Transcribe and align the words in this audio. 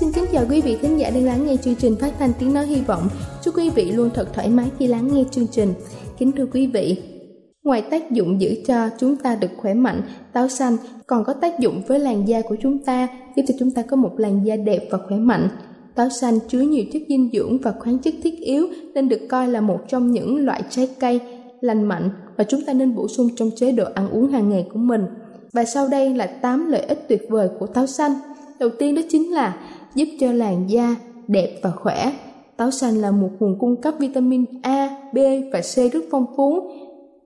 Xin 0.00 0.12
kính 0.12 0.24
chào 0.32 0.44
quý 0.50 0.60
vị 0.60 0.78
khán 0.82 0.96
giả 0.96 1.10
đang 1.10 1.24
lắng 1.24 1.46
nghe 1.46 1.56
chương 1.56 1.74
trình 1.74 1.96
phát 2.00 2.12
thanh 2.18 2.32
tiếng 2.38 2.54
nói 2.54 2.66
hy 2.66 2.80
vọng. 2.80 3.08
Chúc 3.42 3.56
quý 3.56 3.70
vị 3.70 3.92
luôn 3.92 4.10
thật 4.14 4.28
thoải 4.34 4.48
mái 4.48 4.70
khi 4.78 4.86
lắng 4.86 5.08
nghe 5.12 5.24
chương 5.30 5.46
trình. 5.46 5.74
Kính 6.18 6.32
thưa 6.32 6.46
quý 6.52 6.66
vị, 6.66 7.02
ngoài 7.62 7.82
tác 7.90 8.10
dụng 8.10 8.40
giữ 8.40 8.54
cho 8.66 8.88
chúng 8.98 9.16
ta 9.16 9.34
được 9.34 9.50
khỏe 9.56 9.74
mạnh, 9.74 10.02
táo 10.32 10.48
xanh 10.48 10.76
còn 11.06 11.24
có 11.24 11.32
tác 11.32 11.58
dụng 11.58 11.82
với 11.86 11.98
làn 11.98 12.28
da 12.28 12.40
của 12.40 12.56
chúng 12.62 12.78
ta, 12.78 13.08
giúp 13.36 13.42
cho 13.48 13.54
chúng 13.58 13.70
ta 13.70 13.82
có 13.82 13.96
một 13.96 14.12
làn 14.16 14.46
da 14.46 14.56
đẹp 14.56 14.88
và 14.90 14.98
khỏe 15.08 15.16
mạnh. 15.16 15.48
Táo 15.94 16.08
xanh 16.10 16.38
chứa 16.48 16.60
nhiều 16.60 16.84
chất 16.92 17.02
dinh 17.08 17.30
dưỡng 17.32 17.58
và 17.58 17.72
khoáng 17.80 17.98
chất 17.98 18.14
thiết 18.22 18.40
yếu 18.40 18.66
nên 18.94 19.08
được 19.08 19.20
coi 19.28 19.48
là 19.48 19.60
một 19.60 19.80
trong 19.88 20.10
những 20.10 20.44
loại 20.44 20.62
trái 20.70 20.88
cây 21.00 21.20
lành 21.60 21.82
mạnh 21.82 22.10
và 22.36 22.44
chúng 22.44 22.62
ta 22.66 22.72
nên 22.72 22.94
bổ 22.94 23.08
sung 23.08 23.28
trong 23.36 23.50
chế 23.56 23.72
độ 23.72 23.84
ăn 23.94 24.10
uống 24.10 24.28
hàng 24.28 24.50
ngày 24.50 24.66
của 24.72 24.78
mình. 24.78 25.06
Và 25.52 25.64
sau 25.64 25.88
đây 25.88 26.14
là 26.14 26.26
8 26.26 26.70
lợi 26.70 26.82
ích 26.82 27.08
tuyệt 27.08 27.22
vời 27.28 27.48
của 27.58 27.66
táo 27.66 27.86
xanh. 27.86 28.12
Đầu 28.58 28.70
tiên 28.78 28.94
đó 28.94 29.02
chính 29.10 29.34
là 29.34 29.56
giúp 29.94 30.08
cho 30.20 30.32
làn 30.32 30.70
da 30.70 30.96
đẹp 31.28 31.58
và 31.62 31.70
khỏe. 31.70 32.12
Táo 32.56 32.70
xanh 32.70 32.94
là 32.94 33.10
một 33.10 33.30
nguồn 33.38 33.58
cung 33.58 33.80
cấp 33.80 33.94
vitamin 33.98 34.44
A, 34.62 34.88
B 35.12 35.18
và 35.52 35.60
C 35.60 35.92
rất 35.92 36.04
phong 36.10 36.26
phú, 36.36 36.70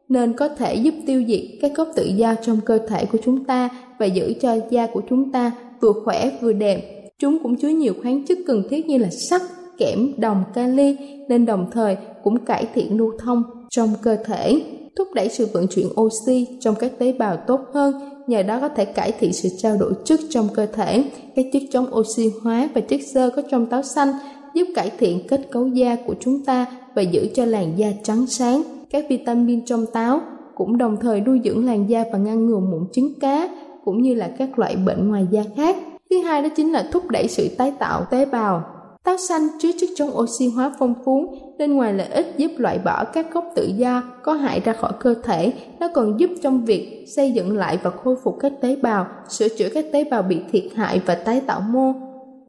nên 0.08 0.32
có 0.32 0.48
thể 0.48 0.74
giúp 0.74 0.94
tiêu 1.06 1.24
diệt 1.28 1.40
các 1.60 1.72
gốc 1.76 1.88
tự 1.96 2.04
do 2.04 2.34
trong 2.34 2.60
cơ 2.64 2.78
thể 2.88 3.04
của 3.04 3.18
chúng 3.24 3.44
ta 3.44 3.68
và 3.98 4.06
giữ 4.06 4.32
cho 4.40 4.56
da 4.70 4.86
của 4.86 5.02
chúng 5.10 5.32
ta 5.32 5.52
vừa 5.80 5.92
khỏe 6.04 6.30
vừa 6.40 6.52
đẹp. 6.52 7.10
Chúng 7.18 7.38
cũng 7.42 7.56
chứa 7.56 7.68
nhiều 7.68 7.94
khoáng 8.02 8.26
chất 8.26 8.38
cần 8.46 8.62
thiết 8.70 8.86
như 8.86 8.98
là 8.98 9.08
sắt, 9.10 9.42
kẽm, 9.78 10.12
đồng, 10.16 10.44
kali 10.54 10.96
nên 11.28 11.46
đồng 11.46 11.66
thời 11.72 11.96
cũng 12.22 12.38
cải 12.44 12.66
thiện 12.74 12.96
lưu 12.98 13.12
thông 13.18 13.42
trong 13.70 13.88
cơ 14.02 14.16
thể, 14.24 14.60
thúc 14.98 15.09
đẩy 15.14 15.28
sự 15.28 15.48
vận 15.53 15.66
chuyển 15.66 15.88
oxy 16.00 16.47
trong 16.60 16.75
các 16.75 16.92
tế 16.98 17.12
bào 17.12 17.36
tốt 17.36 17.60
hơn, 17.75 17.94
nhờ 18.26 18.42
đó 18.42 18.59
có 18.60 18.69
thể 18.69 18.84
cải 18.84 19.12
thiện 19.12 19.32
sự 19.32 19.48
trao 19.59 19.76
đổi 19.76 19.92
chất 20.04 20.20
trong 20.31 20.48
cơ 20.54 20.66
thể. 20.66 21.04
Các 21.36 21.47
chất 21.53 21.62
chống 21.70 21.94
oxy 21.94 22.31
hóa 22.42 22.69
và 22.75 22.81
chất 22.81 23.00
xơ 23.14 23.31
có 23.36 23.42
trong 23.50 23.66
táo 23.66 23.82
xanh 23.82 24.09
giúp 24.54 24.69
cải 24.75 24.91
thiện 24.98 25.26
kết 25.28 25.41
cấu 25.50 25.66
da 25.66 25.97
của 26.06 26.14
chúng 26.20 26.44
ta 26.44 26.66
và 26.94 27.03
giữ 27.03 27.28
cho 27.34 27.44
làn 27.44 27.78
da 27.78 27.88
trắng 28.03 28.26
sáng. 28.26 28.62
Các 28.91 29.04
vitamin 29.09 29.64
trong 29.64 29.86
táo 29.86 30.20
cũng 30.54 30.78
đồng 30.78 30.97
thời 31.00 31.20
nuôi 31.20 31.41
dưỡng 31.44 31.66
làn 31.66 31.91
da 31.91 32.04
và 32.12 32.19
ngăn 32.19 32.47
ngừa 32.47 32.59
mụn 32.59 32.82
trứng 32.92 33.20
cá, 33.20 33.48
cũng 33.84 34.03
như 34.03 34.15
là 34.15 34.30
các 34.38 34.59
loại 34.59 34.76
bệnh 34.76 35.09
ngoài 35.09 35.26
da 35.30 35.42
khác. 35.56 35.76
Thứ 36.10 36.19
hai 36.19 36.42
đó 36.42 36.48
chính 36.56 36.72
là 36.72 36.88
thúc 36.92 37.09
đẩy 37.10 37.28
sự 37.28 37.48
tái 37.59 37.72
tạo 37.78 38.04
tế 38.10 38.25
bào. 38.25 38.78
Táo 39.08 39.16
xanh 39.16 39.48
chứa 39.58 39.70
chất 39.80 39.91
chống 39.96 40.19
oxy 40.19 40.48
hóa 40.48 40.72
phong 40.78 40.94
phú 41.04 41.34
nên 41.58 41.76
ngoài 41.76 41.94
lợi 41.94 42.06
ích 42.08 42.34
giúp 42.36 42.50
loại 42.56 42.78
bỏ 42.78 43.04
các 43.04 43.32
gốc 43.32 43.44
tự 43.56 43.70
do 43.76 44.02
có 44.22 44.32
hại 44.32 44.60
ra 44.64 44.72
khỏi 44.72 44.92
cơ 45.00 45.14
thể, 45.22 45.52
nó 45.80 45.88
còn 45.94 46.20
giúp 46.20 46.30
trong 46.42 46.64
việc 46.64 47.04
xây 47.16 47.32
dựng 47.32 47.56
lại 47.56 47.78
và 47.82 47.91
khôi 47.91 48.16
phục 48.24 48.36
các 48.41 48.52
tế 48.60 48.76
bào, 48.76 49.06
sửa 49.28 49.48
chữa 49.48 49.68
các 49.74 49.84
tế 49.92 50.04
bào 50.04 50.22
bị 50.22 50.41
thiệt 50.52 50.64
hại 50.74 51.00
và 51.06 51.14
tái 51.14 51.41
tạo 51.47 51.60
mô. 51.60 51.92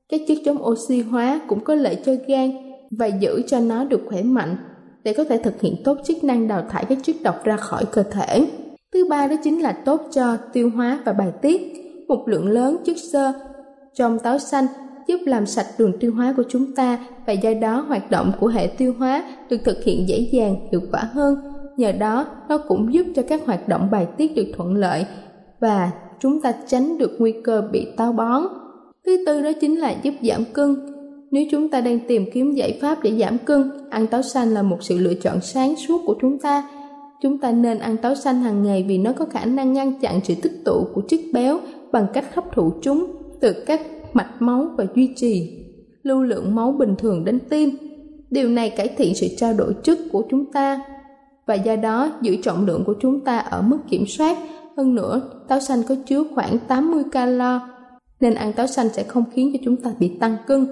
Các 0.09 0.21
chất 0.27 0.37
chống 0.45 0.65
oxy 0.65 1.01
hóa 1.01 1.41
cũng 1.47 1.59
có 1.59 1.75
lợi 1.75 1.97
cho 2.05 2.13
gan 2.27 2.51
và 2.91 3.05
giữ 3.05 3.41
cho 3.47 3.59
nó 3.59 3.83
được 3.83 4.01
khỏe 4.09 4.21
mạnh 4.21 4.57
để 5.03 5.13
có 5.13 5.23
thể 5.23 5.37
thực 5.37 5.61
hiện 5.61 5.75
tốt 5.83 5.97
chức 6.03 6.23
năng 6.23 6.47
đào 6.47 6.63
thải 6.69 6.85
các 6.85 6.97
chất 7.03 7.15
độc 7.23 7.43
ra 7.43 7.57
khỏi 7.57 7.85
cơ 7.85 8.03
thể. 8.03 8.47
Thứ 8.93 9.07
ba 9.09 9.27
đó 9.27 9.35
chính 9.43 9.61
là 9.61 9.71
tốt 9.71 10.01
cho 10.11 10.37
tiêu 10.53 10.69
hóa 10.75 10.99
và 11.05 11.13
bài 11.13 11.31
tiết. 11.41 11.61
Một 12.07 12.27
lượng 12.27 12.49
lớn 12.49 12.77
chất 12.85 12.97
xơ 13.11 13.31
trong 13.93 14.19
táo 14.19 14.39
xanh 14.39 14.65
giúp 15.09 15.19
làm 15.25 15.45
sạch 15.45 15.65
đường 15.77 15.93
tiêu 15.99 16.13
hóa 16.15 16.33
của 16.37 16.43
chúng 16.49 16.75
ta 16.75 16.99
và 17.27 17.33
do 17.33 17.53
đó 17.61 17.85
hoạt 17.87 18.11
động 18.11 18.31
của 18.39 18.47
hệ 18.47 18.67
tiêu 18.67 18.93
hóa 18.99 19.23
được 19.49 19.57
thực 19.65 19.83
hiện 19.83 20.07
dễ 20.07 20.29
dàng, 20.31 20.55
hiệu 20.71 20.81
quả 20.91 21.09
hơn. 21.13 21.35
Nhờ 21.77 21.91
đó, 21.91 22.25
nó 22.49 22.57
cũng 22.57 22.93
giúp 22.93 23.05
cho 23.15 23.21
các 23.21 23.45
hoạt 23.45 23.67
động 23.67 23.87
bài 23.91 24.07
tiết 24.17 24.35
được 24.35 24.47
thuận 24.57 24.75
lợi 24.75 25.05
và 25.59 25.91
chúng 26.19 26.41
ta 26.41 26.53
tránh 26.67 26.97
được 26.97 27.15
nguy 27.19 27.33
cơ 27.43 27.61
bị 27.71 27.87
táo 27.97 28.11
bón. 28.11 28.43
Thứ 29.05 29.23
tư 29.25 29.41
đó 29.41 29.51
chính 29.61 29.75
là 29.75 29.95
giúp 30.03 30.13
giảm 30.21 30.45
cân. 30.53 30.75
Nếu 31.31 31.43
chúng 31.51 31.69
ta 31.69 31.81
đang 31.81 31.99
tìm 32.07 32.25
kiếm 32.33 32.53
giải 32.53 32.79
pháp 32.81 33.03
để 33.03 33.11
giảm 33.19 33.37
cân, 33.37 33.71
ăn 33.89 34.07
táo 34.07 34.21
xanh 34.21 34.53
là 34.53 34.61
một 34.61 34.83
sự 34.83 34.97
lựa 34.97 35.13
chọn 35.13 35.41
sáng 35.41 35.75
suốt 35.75 36.01
của 36.05 36.15
chúng 36.21 36.39
ta. 36.39 36.69
Chúng 37.21 37.37
ta 37.37 37.51
nên 37.51 37.79
ăn 37.79 37.97
táo 37.97 38.15
xanh 38.15 38.41
hàng 38.41 38.63
ngày 38.63 38.85
vì 38.87 38.97
nó 38.97 39.13
có 39.13 39.25
khả 39.25 39.45
năng 39.45 39.73
ngăn 39.73 39.99
chặn 39.99 40.19
sự 40.23 40.33
tích 40.41 40.61
tụ 40.65 40.87
của 40.93 41.01
chất 41.07 41.19
béo 41.33 41.59
bằng 41.91 42.07
cách 42.13 42.35
hấp 42.35 42.55
thụ 42.55 42.71
chúng 42.81 43.11
từ 43.41 43.53
các 43.65 43.81
mạch 44.13 44.41
máu 44.41 44.71
và 44.77 44.85
duy 44.95 45.13
trì 45.15 45.65
lưu 46.03 46.23
lượng 46.23 46.55
máu 46.55 46.71
bình 46.71 46.95
thường 46.97 47.25
đến 47.25 47.39
tim. 47.49 47.69
Điều 48.29 48.49
này 48.49 48.69
cải 48.69 48.87
thiện 48.87 49.15
sự 49.15 49.27
trao 49.37 49.53
đổi 49.53 49.73
chất 49.83 49.99
của 50.11 50.23
chúng 50.29 50.51
ta 50.51 50.81
và 51.45 51.55
do 51.55 51.75
đó 51.75 52.11
giữ 52.21 52.35
trọng 52.43 52.65
lượng 52.65 52.83
của 52.85 52.95
chúng 53.01 53.19
ta 53.19 53.37
ở 53.37 53.61
mức 53.61 53.77
kiểm 53.89 54.05
soát. 54.07 54.37
Hơn 54.77 54.95
nữa, 54.95 55.21
táo 55.47 55.59
xanh 55.59 55.83
có 55.89 55.95
chứa 56.05 56.23
khoảng 56.35 56.57
80 56.67 57.03
calo 57.11 57.69
nên 58.19 58.33
ăn 58.33 58.53
táo 58.53 58.67
xanh 58.67 58.89
sẽ 58.89 59.03
không 59.03 59.23
khiến 59.31 59.51
cho 59.53 59.59
chúng 59.65 59.75
ta 59.75 59.91
bị 59.99 60.17
tăng 60.19 60.37
cân. 60.47 60.67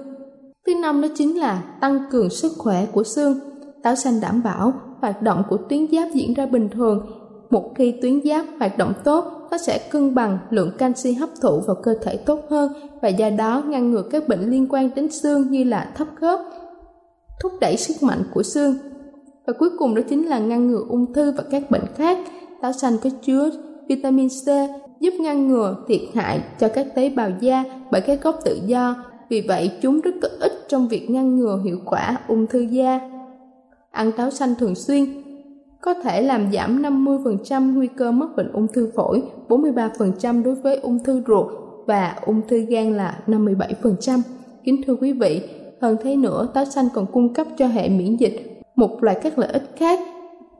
Thứ 0.66 0.74
năm 0.82 1.00
đó 1.00 1.08
chính 1.16 1.38
là 1.38 1.62
tăng 1.80 1.98
cường 2.10 2.30
sức 2.30 2.52
khỏe 2.58 2.86
của 2.92 3.04
xương. 3.04 3.38
Táo 3.82 3.96
xanh 3.96 4.20
đảm 4.20 4.42
bảo 4.42 4.72
hoạt 5.00 5.22
động 5.22 5.42
của 5.48 5.56
tuyến 5.56 5.86
giáp 5.92 6.08
diễn 6.14 6.34
ra 6.34 6.46
bình 6.46 6.68
thường. 6.68 7.06
Một 7.50 7.72
khi 7.74 7.94
tuyến 8.02 8.20
giáp 8.24 8.46
hoạt 8.58 8.78
động 8.78 8.92
tốt, 9.04 9.24
nó 9.50 9.58
sẽ 9.58 9.78
cân 9.90 10.14
bằng 10.14 10.38
lượng 10.50 10.70
canxi 10.78 11.12
hấp 11.12 11.28
thụ 11.42 11.60
vào 11.66 11.76
cơ 11.82 11.94
thể 12.02 12.16
tốt 12.16 12.40
hơn 12.50 12.72
và 13.02 13.08
do 13.08 13.30
đó 13.30 13.62
ngăn 13.66 13.90
ngừa 13.90 14.02
các 14.02 14.28
bệnh 14.28 14.50
liên 14.50 14.66
quan 14.70 14.90
đến 14.94 15.10
xương 15.10 15.50
như 15.50 15.64
là 15.64 15.92
thấp 15.96 16.08
khớp, 16.20 16.40
thúc 17.42 17.52
đẩy 17.60 17.76
sức 17.76 18.02
mạnh 18.02 18.22
của 18.34 18.42
xương. 18.42 18.74
Và 19.46 19.52
cuối 19.58 19.70
cùng 19.78 19.94
đó 19.94 20.02
chính 20.08 20.26
là 20.26 20.38
ngăn 20.38 20.68
ngừa 20.68 20.84
ung 20.88 21.12
thư 21.12 21.32
và 21.32 21.44
các 21.50 21.70
bệnh 21.70 21.84
khác. 21.96 22.18
Táo 22.62 22.72
xanh 22.72 22.96
có 23.04 23.10
chứa 23.22 23.50
vitamin 23.88 24.28
C 24.28 24.46
giúp 25.00 25.14
ngăn 25.20 25.48
ngừa 25.48 25.76
thiệt 25.88 26.00
hại 26.14 26.42
cho 26.60 26.68
các 26.68 26.86
tế 26.94 27.08
bào 27.08 27.30
da 27.40 27.64
bởi 27.90 28.00
các 28.00 28.22
gốc 28.22 28.38
tự 28.44 28.60
do. 28.66 29.04
Vì 29.28 29.40
vậy, 29.48 29.70
chúng 29.82 30.00
rất 30.00 30.10
có 30.22 30.28
ích 30.40 30.52
trong 30.68 30.88
việc 30.88 31.10
ngăn 31.10 31.36
ngừa 31.36 31.60
hiệu 31.64 31.78
quả 31.84 32.16
ung 32.28 32.46
thư 32.46 32.60
da. 32.60 33.00
Ăn 33.90 34.12
táo 34.12 34.30
xanh 34.30 34.54
thường 34.58 34.74
xuyên 34.74 35.06
có 35.80 35.94
thể 35.94 36.22
làm 36.22 36.52
giảm 36.52 36.82
50% 36.82 37.74
nguy 37.74 37.86
cơ 37.86 38.12
mắc 38.12 38.28
bệnh 38.36 38.52
ung 38.52 38.68
thư 38.68 38.90
phổi, 38.96 39.22
43% 39.48 40.42
đối 40.42 40.54
với 40.54 40.76
ung 40.76 41.04
thư 41.04 41.22
ruột 41.26 41.46
và 41.86 42.16
ung 42.26 42.40
thư 42.48 42.58
gan 42.58 42.96
là 42.96 43.18
57%. 43.26 44.20
Kính 44.64 44.80
thưa 44.86 44.94
quý 45.00 45.12
vị, 45.12 45.48
Hơn 45.80 45.96
thế 46.02 46.16
nữa, 46.16 46.48
táo 46.54 46.64
xanh 46.64 46.88
còn 46.94 47.06
cung 47.12 47.34
cấp 47.34 47.46
cho 47.56 47.66
hệ 47.66 47.88
miễn 47.88 48.16
dịch 48.16 48.62
một 48.76 49.02
loạt 49.02 49.16
các 49.22 49.38
lợi 49.38 49.52
ích 49.52 49.70
khác 49.76 50.00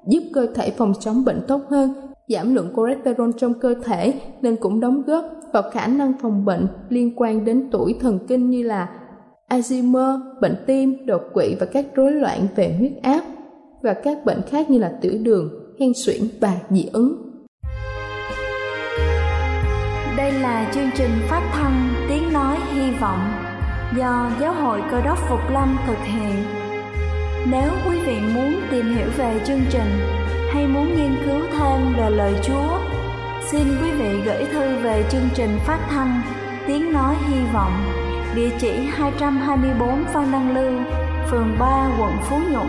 giúp 0.07 0.21
cơ 0.35 0.47
thể 0.55 0.71
phòng 0.71 0.93
chống 1.01 1.25
bệnh 1.25 1.41
tốt 1.49 1.61
hơn, 1.69 1.95
giảm 2.29 2.55
lượng 2.55 2.73
cholesterol 2.77 3.31
trong 3.39 3.55
cơ 3.55 3.75
thể 3.85 4.15
nên 4.43 4.57
cũng 4.57 4.81
đóng 4.81 5.03
góp 5.07 5.25
vào 5.53 5.63
khả 5.73 5.87
năng 5.87 6.13
phòng 6.23 6.45
bệnh 6.45 6.67
liên 6.89 7.13
quan 7.17 7.45
đến 7.45 7.69
tuổi 7.71 7.97
thần 8.01 8.19
kinh 8.29 8.51
như 8.51 8.63
là 8.63 8.89
Alzheimer, 9.49 10.21
bệnh 10.41 10.57
tim, 10.67 11.07
đột 11.07 11.23
quỵ 11.33 11.55
và 11.61 11.67
các 11.67 11.87
rối 11.95 12.13
loạn 12.13 12.47
về 12.57 12.75
huyết 12.79 12.93
áp 13.03 13.23
và 13.83 13.95
các 14.05 14.25
bệnh 14.25 14.43
khác 14.51 14.71
như 14.71 14.79
là 14.79 14.93
tiểu 15.01 15.13
đường, 15.23 15.51
hen 15.81 15.93
suyễn 16.05 16.21
và 16.41 16.57
dị 16.71 16.89
ứng. 16.93 17.29
Đây 20.17 20.33
là 20.33 20.71
chương 20.75 20.91
trình 20.97 21.11
phát 21.29 21.51
thanh 21.53 21.89
Tiếng 22.09 22.33
Nói 22.33 22.57
Hy 22.73 22.91
Vọng 23.01 23.33
do 23.97 24.31
Giáo 24.41 24.53
hội 24.53 24.83
Cơ 24.91 25.01
đốc 25.01 25.19
Phục 25.29 25.41
Lâm 25.51 25.77
thực 25.87 25.99
hiện. 26.05 26.45
Nếu 27.51 27.71
quý 27.89 28.01
vị 28.07 28.19
muốn 28.35 28.61
tìm 28.71 28.97
hiểu 28.97 29.07
về 29.17 29.41
chương 29.47 29.61
trình 29.71 29.91
hay 30.53 30.67
muốn 30.67 30.97
nghiên 30.97 31.17
cứu 31.25 31.41
thêm 31.59 31.95
về 31.99 32.11
lời 32.11 32.35
Chúa, 32.43 32.79
xin 33.51 33.63
quý 33.83 33.91
vị 33.91 34.21
gửi 34.25 34.45
thư 34.53 34.77
về 34.83 35.05
chương 35.11 35.29
trình 35.35 35.59
phát 35.67 35.87
thanh 35.91 36.21
Tiếng 36.67 36.93
Nói 36.93 37.17
Hy 37.29 37.37
Vọng, 37.55 37.73
địa 38.35 38.51
chỉ 38.59 38.71
224 38.71 40.05
Phan 40.05 40.33
Đăng 40.33 40.55
Lưu, 40.55 40.81
phường 41.31 41.57
3, 41.59 41.97
quận 42.01 42.13
Phú 42.23 42.37
Nhuận, 42.53 42.69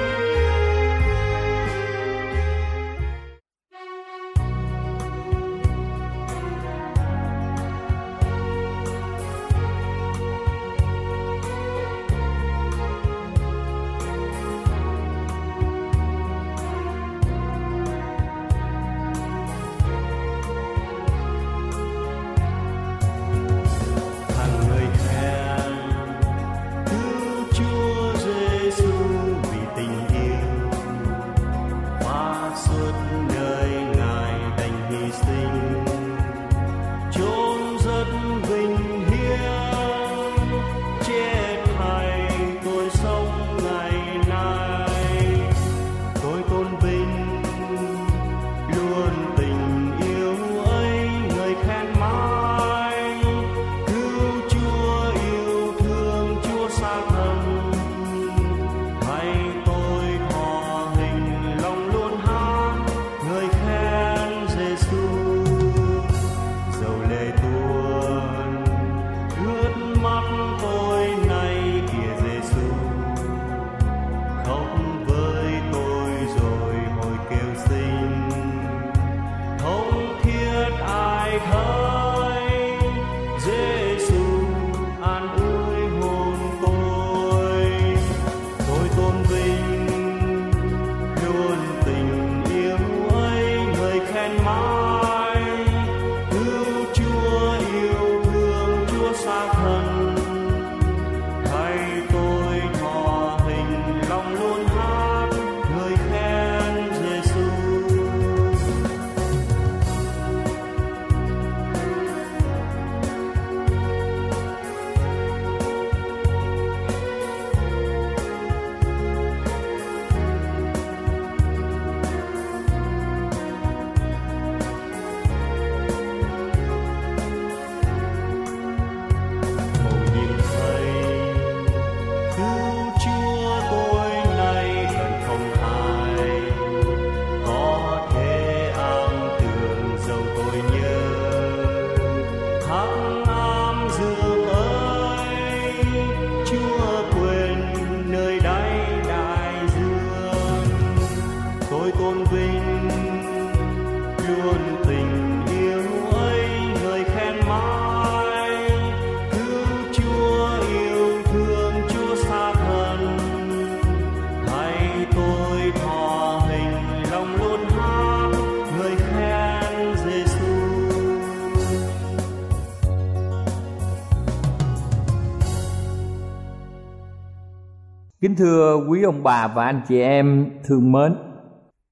Kính 178.21 178.35
thưa 178.35 178.85
quý 178.89 179.03
ông 179.03 179.23
bà 179.23 179.47
và 179.47 179.65
anh 179.65 179.81
chị 179.87 180.01
em 180.01 180.49
thương 180.63 180.91
mến, 180.91 181.15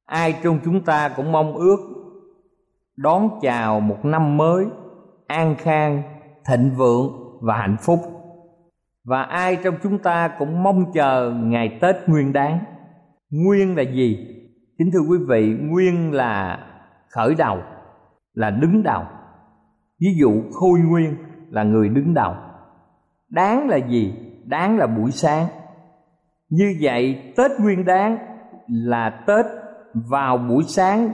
ai 0.06 0.36
trong 0.44 0.60
chúng 0.66 0.84
ta 0.84 1.10
cũng 1.10 1.32
mong 1.32 1.54
ước 1.54 1.78
đón 2.98 3.30
chào 3.42 3.80
một 3.80 4.06
năm 4.06 4.38
mới 4.38 4.66
an 5.28 5.56
khang, 5.58 6.04
thịnh 6.50 6.72
vượng 6.78 7.12
và 7.42 7.58
hạnh 7.58 7.78
phúc. 7.82 8.00
Và 9.06 9.22
ai 9.22 9.56
trong 9.64 9.76
chúng 9.84 9.98
ta 9.98 10.28
cũng 10.40 10.64
mong 10.64 10.92
chờ 10.94 11.34
ngày 11.44 11.78
Tết 11.82 11.96
Nguyên 12.08 12.34
đáng. 12.34 12.60
Nguyên 13.30 13.76
là 13.78 13.84
gì? 13.84 14.28
Kính 14.78 14.90
thưa 14.94 15.04
quý 15.10 15.18
vị, 15.28 15.58
nguyên 15.62 16.14
là 16.14 16.60
khởi 17.10 17.36
đầu, 17.36 17.58
là 18.34 18.50
đứng 18.50 18.84
đầu. 18.84 19.04
Ví 20.02 20.08
dụ 20.20 20.42
Khôi 20.52 20.80
Nguyên 20.80 21.16
là 21.50 21.64
người 21.64 21.90
đứng 21.90 22.14
đầu. 22.14 22.34
Đáng 23.30 23.70
là 23.70 23.78
gì? 23.78 24.14
Đáng 24.46 24.78
là 24.78 24.88
buổi 24.88 25.12
sáng 25.12 25.48
như 26.50 26.76
vậy, 26.82 27.34
Tết 27.36 27.52
Nguyên 27.60 27.86
Đán 27.86 28.18
là 28.68 29.10
Tết 29.28 29.46
vào 29.94 30.38
buổi 30.38 30.64
sáng 30.64 31.12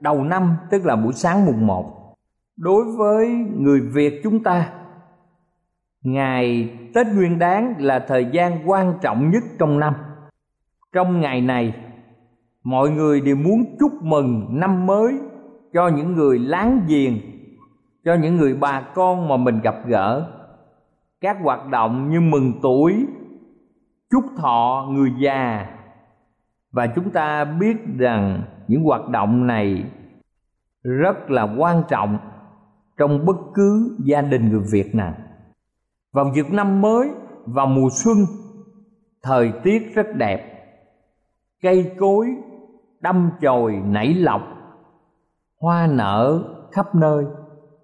đầu 0.00 0.24
năm, 0.24 0.56
tức 0.70 0.84
là 0.84 0.96
buổi 0.96 1.12
sáng 1.12 1.46
mùng 1.46 1.66
một. 1.66 2.14
Đối 2.56 2.84
với 2.98 3.28
người 3.58 3.80
Việt 3.80 4.20
chúng 4.22 4.42
ta, 4.42 4.70
Ngày 6.02 6.70
Tết 6.94 7.06
Nguyên 7.06 7.38
Đán 7.38 7.74
là 7.78 8.04
thời 8.08 8.26
gian 8.32 8.70
quan 8.70 8.94
trọng 9.02 9.30
nhất 9.30 9.42
trong 9.58 9.80
năm. 9.80 9.94
Trong 10.92 11.20
ngày 11.20 11.40
này, 11.40 11.74
mọi 12.64 12.90
người 12.90 13.20
đều 13.20 13.36
muốn 13.36 13.76
chúc 13.80 13.92
mừng 14.02 14.46
năm 14.50 14.86
mới 14.86 15.14
cho 15.72 15.88
những 15.88 16.12
người 16.12 16.38
láng 16.38 16.80
giềng, 16.88 17.18
cho 18.04 18.14
những 18.14 18.36
người 18.36 18.54
bà 18.54 18.80
con 18.94 19.28
mà 19.28 19.36
mình 19.36 19.60
gặp 19.60 19.74
gỡ. 19.86 20.30
Các 21.20 21.36
hoạt 21.42 21.66
động 21.66 22.10
như 22.10 22.20
mừng 22.20 22.52
tuổi 22.62 23.06
chúc 24.10 24.24
thọ 24.36 24.88
người 24.90 25.12
già 25.18 25.66
và 26.72 26.86
chúng 26.94 27.10
ta 27.10 27.44
biết 27.44 27.76
rằng 27.98 28.42
những 28.68 28.84
hoạt 28.84 29.08
động 29.08 29.46
này 29.46 29.84
rất 30.82 31.30
là 31.30 31.42
quan 31.58 31.82
trọng 31.88 32.18
trong 32.98 33.26
bất 33.26 33.36
cứ 33.54 33.96
gia 34.04 34.20
đình 34.20 34.48
người 34.48 34.62
Việt 34.72 34.94
nào. 34.94 35.14
Vào 36.12 36.32
dịp 36.34 36.52
năm 36.52 36.80
mới, 36.80 37.08
vào 37.46 37.66
mùa 37.66 37.88
xuân, 37.92 38.16
thời 39.22 39.52
tiết 39.62 39.94
rất 39.94 40.06
đẹp, 40.16 40.66
cây 41.62 41.92
cối 41.98 42.26
đâm 43.00 43.30
chồi 43.40 43.82
nảy 43.84 44.14
lọc, 44.14 44.42
hoa 45.60 45.86
nở 45.86 46.42
khắp 46.72 46.94
nơi, 46.94 47.24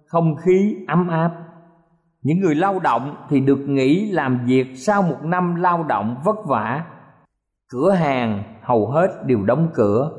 không 0.06 0.36
khí 0.36 0.84
ấm 0.88 1.08
áp. 1.08 1.49
Những 2.22 2.40
người 2.40 2.54
lao 2.54 2.80
động 2.80 3.16
thì 3.28 3.40
được 3.40 3.58
nghỉ 3.68 4.10
làm 4.10 4.46
việc 4.46 4.66
sau 4.76 5.02
một 5.02 5.18
năm 5.22 5.54
lao 5.54 5.84
động 5.84 6.16
vất 6.24 6.36
vả. 6.46 6.84
Cửa 7.72 7.90
hàng 7.90 8.42
hầu 8.62 8.90
hết 8.90 9.08
đều 9.26 9.42
đóng 9.42 9.68
cửa. 9.74 10.10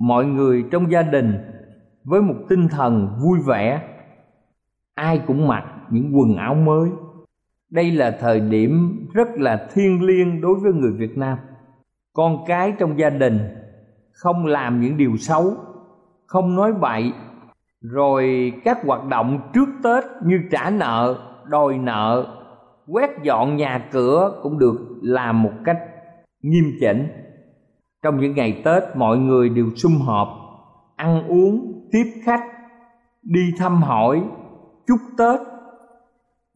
Mọi 0.00 0.24
người 0.24 0.64
trong 0.70 0.90
gia 0.90 1.02
đình 1.02 1.34
với 2.04 2.22
một 2.22 2.34
tinh 2.48 2.68
thần 2.68 3.18
vui 3.22 3.38
vẻ 3.46 3.82
ai 4.94 5.20
cũng 5.26 5.48
mặc 5.48 5.64
những 5.90 6.18
quần 6.18 6.36
áo 6.36 6.54
mới 6.54 6.90
đây 7.70 7.90
là 7.90 8.16
thời 8.20 8.40
điểm 8.40 9.00
rất 9.14 9.28
là 9.34 9.68
thiêng 9.72 10.02
liêng 10.02 10.40
đối 10.40 10.54
với 10.54 10.72
người 10.72 10.92
việt 10.92 11.18
nam 11.18 11.38
con 12.12 12.44
cái 12.46 12.72
trong 12.78 12.98
gia 12.98 13.10
đình 13.10 13.38
không 14.12 14.46
làm 14.46 14.80
những 14.80 14.96
điều 14.96 15.16
xấu, 15.16 15.54
không 16.26 16.56
nói 16.56 16.72
bậy 16.72 17.12
rồi 17.90 18.52
các 18.64 18.78
hoạt 18.86 19.04
động 19.04 19.40
trước 19.54 19.68
tết 19.84 20.04
như 20.26 20.40
trả 20.50 20.70
nợ, 20.70 21.18
đòi 21.46 21.78
nợ, 21.78 22.26
quét 22.88 23.10
dọn 23.22 23.56
nhà 23.56 23.88
cửa 23.92 24.40
cũng 24.42 24.58
được 24.58 24.76
làm 25.02 25.42
một 25.42 25.52
cách 25.64 25.78
nghiêm 26.42 26.64
chỉnh. 26.80 27.06
Trong 28.02 28.20
những 28.20 28.34
ngày 28.34 28.62
tết, 28.64 28.82
mọi 28.94 29.18
người 29.18 29.48
đều 29.48 29.70
sum 29.76 30.00
họp, 30.00 30.28
ăn 30.96 31.28
uống, 31.28 31.72
tiếp 31.92 32.04
khách, 32.24 32.44
đi 33.22 33.40
thăm 33.58 33.82
hỏi, 33.82 34.22
chúc 34.86 34.98
tết. 35.18 35.40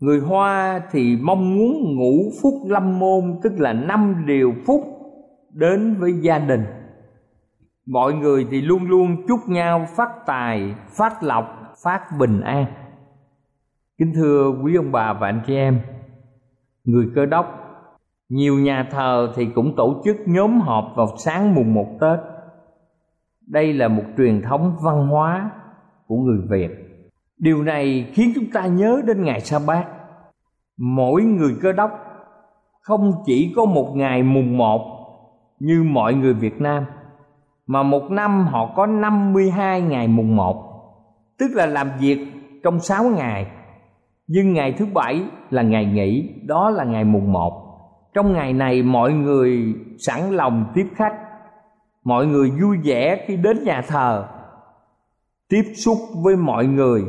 Người 0.00 0.20
hoa 0.20 0.80
thì 0.90 1.16
mong 1.23 1.56
muốn 1.56 1.97
ngũ 1.97 2.30
phúc 2.42 2.54
lâm 2.68 2.99
môn, 2.99 3.40
tức 3.42 3.52
là 3.58 3.73
năm 3.73 4.25
điều 4.26 4.54
phúc 4.66 4.85
đến 5.52 5.97
với 6.00 6.12
gia 6.23 6.38
đình 6.38 6.64
mọi 7.90 8.14
người 8.14 8.47
thì 8.50 8.61
luôn 8.61 8.88
luôn 8.88 9.16
chúc 9.28 9.49
nhau 9.49 9.87
phát 9.97 10.09
tài, 10.26 10.75
phát 10.99 11.23
lộc, 11.23 11.45
phát 11.85 12.00
bình 12.18 12.40
an. 12.40 12.66
Kính 13.99 14.12
thưa 14.14 14.52
quý 14.62 14.76
ông 14.76 14.92
bà 14.92 15.12
và 15.12 15.28
anh 15.28 15.40
chị 15.47 15.54
em, 15.54 15.80
người 16.85 17.09
cơ 17.14 17.26
đốc, 17.26 17.47
nhiều 18.28 18.59
nhà 18.59 18.88
thờ 18.90 19.33
thì 19.37 19.47
cũng 19.54 19.76
tổ 19.76 20.02
chức 20.04 20.16
nhóm 20.26 20.61
họp 20.61 20.92
vào 20.97 21.07
sáng 21.18 21.54
mùng 21.54 21.75
một 21.75 21.87
tết. 22.00 22.18
Đây 23.47 23.73
là 23.73 23.88
một 23.88 24.04
truyền 24.16 24.42
thống 24.42 24.76
văn 24.83 25.09
hóa 25.09 25.50
của 26.07 26.16
người 26.16 26.38
việt. 26.50 26.71
Điều 27.38 27.62
này 27.62 28.11
khiến 28.14 28.33
chúng 28.35 28.50
ta 28.52 28.66
nhớ 28.66 29.02
đến 29.07 29.25
ngày 29.25 29.40
sa 29.40 29.59
bát. 29.66 29.85
Mỗi 30.78 31.23
người 31.23 31.52
cơ 31.62 31.73
đốc 31.73 31.90
không 32.80 33.12
chỉ 33.26 33.52
có 33.57 33.64
một 33.64 33.92
ngày 33.97 34.23
mùng 34.23 34.57
một 34.57 34.80
như 35.59 35.83
mọi 35.83 36.14
người 36.14 36.35
Việt 36.35 36.61
Nam 36.61 36.85
mà 37.68 37.82
một 37.82 38.10
năm 38.10 38.46
họ 38.46 38.72
có 38.76 38.87
52 38.87 39.80
ngày 39.80 40.08
mùng 40.08 40.37
một, 40.37 40.64
tức 41.38 41.50
là 41.54 41.66
làm 41.66 41.90
việc 42.00 42.26
trong 42.62 42.80
6 42.80 43.04
ngày. 43.04 43.46
Nhưng 44.26 44.52
ngày 44.52 44.72
thứ 44.72 44.87
bảy 44.94 45.22
là 45.50 45.62
ngày 45.62 45.84
nghỉ, 45.84 46.30
đó 46.46 46.70
là 46.70 46.84
ngày 46.84 47.04
mùng 47.04 47.32
một. 47.32 47.64
Trong 48.14 48.32
ngày 48.32 48.52
này 48.52 48.82
mọi 48.82 49.12
người 49.12 49.75
sẵn 49.98 50.30
lòng 50.30 50.64
tiếp 50.75 50.87
khách. 50.96 51.14
Mọi 52.04 52.26
người 52.26 52.50
vui 52.50 52.78
vẻ 52.84 53.25
khi 53.26 53.37
đến 53.37 53.64
nhà 53.64 53.82
thờ, 53.88 54.28
tiếp 55.48 55.62
xúc 55.75 55.98
với 56.25 56.37
mọi 56.37 56.66
người. 56.66 57.04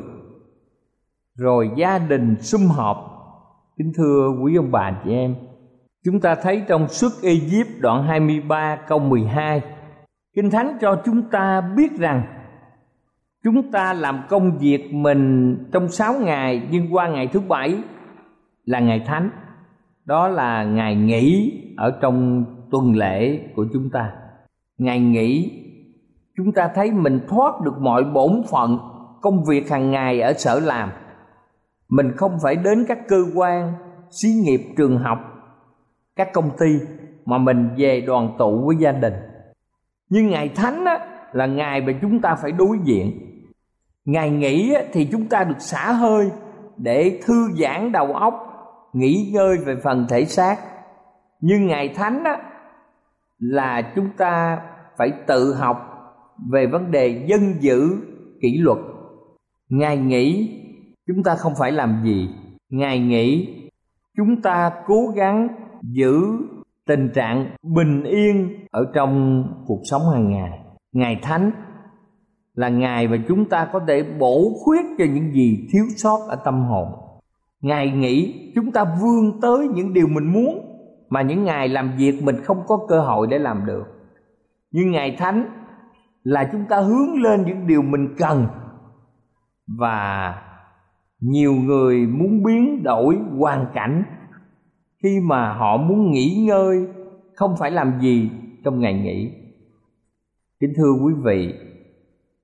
Rồi 1.35 1.69
gia 1.75 1.97
đình 1.97 2.35
sum 2.41 2.67
họp. 2.67 2.97
Kính 3.77 3.91
thưa 3.97 4.29
quý 4.43 4.55
ông 4.55 4.71
bà, 4.71 5.01
chị 5.03 5.11
em, 5.11 5.35
chúng 6.05 6.19
ta 6.19 6.35
thấy 6.35 6.63
trong 6.67 6.87
xuất 6.87 7.11
Ai-Cập 7.23 7.67
đoạn 7.81 8.03
23 8.03 8.77
câu 8.87 8.99
12 8.99 9.61
Kinh 10.35 10.51
Thánh 10.51 10.77
cho 10.81 11.01
chúng 11.05 11.21
ta 11.21 11.61
biết 11.61 11.99
rằng 11.99 12.23
chúng 13.43 13.71
ta 13.71 13.93
làm 13.93 14.23
công 14.29 14.57
việc 14.57 14.93
mình 14.93 15.55
trong 15.71 15.87
6 15.87 16.13
ngày, 16.13 16.67
nhưng 16.71 16.93
qua 16.93 17.07
ngày 17.07 17.27
thứ 17.27 17.39
bảy 17.39 17.77
là 18.65 18.79
ngày 18.79 19.03
thánh. 19.05 19.29
Đó 20.05 20.27
là 20.27 20.63
ngày 20.63 20.95
nghỉ 20.95 21.53
ở 21.77 21.97
trong 22.01 22.45
tuần 22.71 22.95
lễ 22.95 23.39
của 23.55 23.65
chúng 23.73 23.89
ta. 23.89 24.11
Ngày 24.77 24.99
nghỉ, 24.99 25.51
chúng 26.37 26.51
ta 26.51 26.69
thấy 26.75 26.91
mình 26.91 27.19
thoát 27.27 27.61
được 27.61 27.79
mọi 27.79 28.03
bổn 28.03 28.41
phận, 28.51 28.79
công 29.21 29.43
việc 29.43 29.69
hàng 29.69 29.91
ngày 29.91 30.21
ở 30.21 30.33
sở 30.33 30.59
làm. 30.59 30.89
Mình 31.89 32.11
không 32.15 32.37
phải 32.43 32.55
đến 32.55 32.85
các 32.87 32.99
cơ 33.07 33.23
quan, 33.35 33.73
xí 34.11 34.29
nghiệp, 34.29 34.61
trường 34.77 34.97
học, 34.97 35.19
các 36.15 36.33
công 36.33 36.49
ty 36.59 36.79
mà 37.25 37.37
mình 37.37 37.69
về 37.77 38.01
đoàn 38.01 38.35
tụ 38.37 38.67
với 38.67 38.75
gia 38.79 38.91
đình 38.91 39.13
nhưng 40.09 40.29
ngày 40.29 40.49
thánh 40.49 40.85
á, 40.85 40.99
là 41.33 41.45
ngày 41.45 41.81
mà 41.81 41.93
chúng 42.01 42.21
ta 42.21 42.35
phải 42.35 42.51
đối 42.51 42.77
diện. 42.83 43.19
Ngày 44.05 44.29
nghỉ 44.29 44.73
á, 44.73 44.81
thì 44.93 45.07
chúng 45.11 45.25
ta 45.25 45.43
được 45.43 45.59
xả 45.59 45.91
hơi 45.91 46.31
để 46.77 47.19
thư 47.25 47.51
giãn 47.51 47.91
đầu 47.91 48.13
óc 48.13 48.45
nghỉ 48.93 49.31
ngơi 49.33 49.57
về 49.65 49.75
phần 49.83 50.05
thể 50.09 50.25
xác. 50.25 50.57
Nhưng 51.41 51.67
ngày 51.67 51.89
thánh 51.89 52.23
á, 52.23 52.37
là 53.39 53.91
chúng 53.95 54.09
ta 54.17 54.61
phải 54.97 55.11
tự 55.27 55.53
học 55.53 55.85
về 56.51 56.67
vấn 56.67 56.91
đề 56.91 57.25
dân 57.27 57.55
giữ 57.59 57.89
kỷ 58.41 58.57
luật. 58.57 58.77
Ngày 59.69 59.97
nghỉ 59.97 60.55
chúng 61.07 61.23
ta 61.23 61.35
không 61.35 61.53
phải 61.59 61.71
làm 61.71 62.01
gì. 62.03 62.29
Ngày 62.69 62.99
nghỉ 62.99 63.55
chúng 64.17 64.41
ta 64.41 64.71
cố 64.85 65.07
gắng 65.15 65.47
giữ 65.81 66.37
tình 66.89 67.09
trạng 67.13 67.49
bình 67.63 68.03
yên 68.03 68.65
ở 68.71 68.85
trong 68.93 69.43
cuộc 69.65 69.81
sống 69.83 70.01
hàng 70.13 70.29
ngày. 70.31 70.59
Ngày 70.93 71.19
thánh 71.21 71.51
là 72.53 72.69
ngày 72.69 73.07
mà 73.07 73.17
chúng 73.27 73.49
ta 73.49 73.69
có 73.73 73.79
thể 73.87 74.03
bổ 74.19 74.51
khuyết 74.63 74.81
cho 74.97 75.05
những 75.13 75.33
gì 75.33 75.67
thiếu 75.71 75.83
sót 75.95 76.19
ở 76.29 76.35
tâm 76.45 76.61
hồn. 76.61 76.87
Ngày 77.61 77.91
nghỉ, 77.91 78.51
chúng 78.55 78.71
ta 78.71 78.83
vươn 79.01 79.41
tới 79.41 79.67
những 79.67 79.93
điều 79.93 80.07
mình 80.07 80.33
muốn, 80.33 80.59
mà 81.09 81.21
những 81.21 81.43
ngày 81.43 81.67
làm 81.67 81.91
việc 81.97 82.23
mình 82.23 82.35
không 82.43 82.57
có 82.67 82.79
cơ 82.87 83.01
hội 83.01 83.27
để 83.31 83.39
làm 83.39 83.65
được. 83.65 83.83
Nhưng 84.71 84.91
ngày 84.91 85.15
thánh 85.19 85.45
là 86.23 86.49
chúng 86.51 86.65
ta 86.69 86.81
hướng 86.81 87.21
lên 87.21 87.43
những 87.45 87.67
điều 87.67 87.81
mình 87.81 88.15
cần, 88.17 88.47
và 89.79 90.35
nhiều 91.19 91.53
người 91.53 92.07
muốn 92.07 92.43
biến 92.43 92.83
đổi 92.83 93.17
hoàn 93.37 93.65
cảnh 93.73 94.03
khi 95.03 95.19
mà 95.19 95.53
họ 95.53 95.77
muốn 95.77 96.11
nghỉ 96.11 96.43
ngơi, 96.47 96.87
không 97.35 97.55
phải 97.59 97.71
làm 97.71 97.99
gì 98.01 98.29
trong 98.63 98.79
ngày 98.79 98.93
nghỉ. 98.93 99.31
Kính 100.59 100.73
thưa 100.77 100.91
quý 101.03 101.13
vị, 101.23 101.53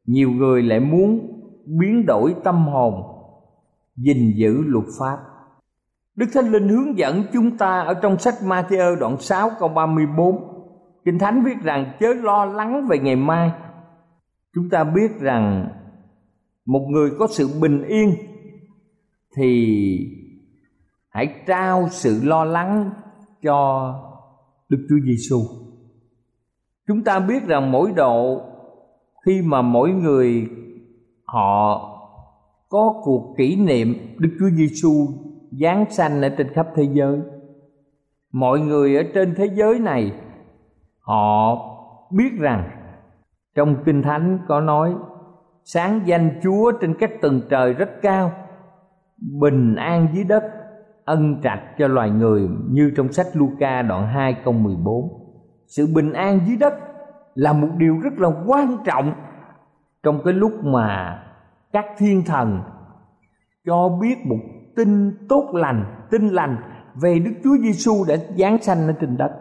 nhiều 0.06 0.32
người 0.32 0.64
lại 0.64 0.80
muốn 0.80 1.20
biến 1.66 2.06
đổi 2.06 2.36
tâm 2.44 2.68
hồn, 2.68 2.94
gìn 3.96 4.34
giữ 4.36 4.62
luật 4.66 4.86
pháp. 5.00 5.18
Đức 6.16 6.26
Thánh 6.34 6.52
Linh 6.52 6.68
hướng 6.68 6.98
dẫn 6.98 7.24
chúng 7.34 7.58
ta 7.58 7.80
ở 7.80 7.94
trong 7.94 8.20
sách 8.20 8.36
Matthew 8.44 8.96
đoạn 8.96 9.18
6 9.20 9.50
câu 9.60 9.70
34 9.70 10.56
Kinh 11.06 11.20
Thánh 11.20 11.44
viết 11.46 11.58
rằng 11.64 11.92
chớ 12.00 12.14
lo 12.14 12.46
lắng 12.46 12.88
về 12.88 13.00
ngày 13.00 13.16
mai. 13.16 13.52
Chúng 14.56 14.70
ta 14.70 14.84
biết 14.84 15.20
rằng 15.20 15.68
một 16.66 16.88
người 16.90 17.10
có 17.20 17.28
sự 17.32 17.50
bình 17.62 17.84
yên 17.84 18.16
thì 19.38 19.98
hãy 21.16 21.36
trao 21.48 21.88
sự 21.90 22.22
lo 22.24 22.44
lắng 22.44 22.92
cho 23.44 23.90
Đức 24.70 24.86
Chúa 24.90 25.00
Giêsu. 25.06 25.40
Chúng 26.88 27.04
ta 27.04 27.20
biết 27.20 27.44
rằng 27.48 27.72
mỗi 27.72 27.92
độ, 27.92 28.42
khi 29.26 29.42
mà 29.42 29.62
mỗi 29.62 29.90
người 29.90 30.48
họ 31.26 31.92
có 32.70 33.02
cuộc 33.04 33.36
kỷ 33.38 33.56
niệm 33.56 34.16
Đức 34.20 34.30
Chúa 34.40 34.50
Giêsu 34.50 35.08
giáng 35.52 35.86
sanh 35.90 36.22
ở 36.22 36.30
trên 36.30 36.54
khắp 36.54 36.68
thế 36.76 36.84
giới. 36.94 37.20
Mọi 38.32 38.60
người 38.60 38.98
ở 38.98 39.04
trên 39.14 39.36
thế 39.38 39.50
giới 39.54 39.80
này, 39.80 40.12
họ 41.00 41.56
biết 42.12 42.32
rằng 42.40 42.70
trong 43.56 43.76
Kinh 43.86 44.02
Thánh 44.02 44.40
có 44.48 44.62
nói, 44.62 44.96
sáng 45.64 46.02
danh 46.06 46.40
Chúa 46.44 46.72
trên 46.82 46.96
các 47.00 47.12
tầng 47.22 47.42
trời 47.50 47.74
rất 47.74 47.90
cao, 48.02 48.32
bình 49.40 49.76
an 49.76 50.08
dưới 50.14 50.24
đất 50.24 50.44
ân 51.06 51.42
trạch 51.44 51.62
cho 51.78 51.88
loài 51.88 52.10
người 52.10 52.50
như 52.70 52.92
trong 52.98 53.14
sách 53.14 53.28
Luca 53.34 53.82
đoạn 53.82 54.08
2 54.08 54.36
câu 54.46 54.54
14 54.54 55.26
sự 55.68 55.88
bình 55.96 56.14
an 56.14 56.40
dưới 56.48 56.58
đất 56.58 56.74
là 57.36 57.54
một 57.54 57.68
điều 57.78 58.00
rất 58.00 58.20
là 58.20 58.30
quan 58.48 58.78
trọng 58.86 59.14
trong 60.04 60.22
cái 60.24 60.34
lúc 60.34 60.52
mà 60.64 61.20
các 61.74 61.86
thiên 61.98 62.24
thần 62.26 62.62
cho 63.66 63.90
biết 64.02 64.16
một 64.26 64.38
tin 64.76 65.12
tốt 65.30 65.50
lành, 65.54 65.86
tin 66.12 66.28
lành 66.28 66.58
về 67.02 67.20
Đức 67.20 67.32
Chúa 67.44 67.58
Giêsu 67.64 68.06
đã 68.08 68.16
giáng 68.38 68.62
sanh 68.62 68.88
ở 68.88 68.94
trên 69.02 69.18
đất. 69.18 69.32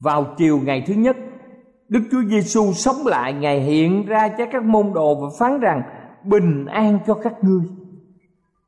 Vào 0.00 0.24
chiều 0.36 0.58
ngày 0.64 0.84
thứ 0.86 0.94
nhất, 0.94 1.16
Đức 1.88 2.00
Chúa 2.10 2.22
Giêsu 2.22 2.72
sống 2.72 3.06
lại, 3.06 3.32
Ngài 3.32 3.60
hiện 3.60 4.06
ra 4.06 4.28
cho 4.28 4.44
các 4.52 4.64
môn 4.64 4.92
đồ 4.94 5.14
và 5.14 5.28
phán 5.38 5.60
rằng 5.60 5.82
bình 6.24 6.66
an 6.66 6.98
cho 7.06 7.14
các 7.14 7.34
ngươi. 7.42 7.60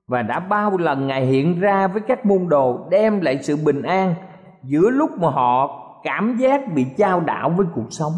Và 0.09 0.23
đã 0.23 0.41
bao 0.41 0.77
lần 0.79 1.07
Ngài 1.07 1.27
hiện 1.27 1.61
ra 1.61 1.89
với 1.89 2.03
các 2.09 2.27
môn 2.27 2.49
đồ 2.49 2.89
đem 2.91 3.21
lại 3.21 3.39
sự 3.43 3.57
bình 3.57 3.83
an 3.83 4.15
giữa 4.65 4.91
lúc 4.91 5.11
mà 5.21 5.31
họ 5.31 5.85
cảm 6.03 6.37
giác 6.41 6.73
bị 6.75 6.87
trao 6.97 7.21
đảo 7.21 7.55
với 7.57 7.67
cuộc 7.75 7.87
sống. 7.91 8.13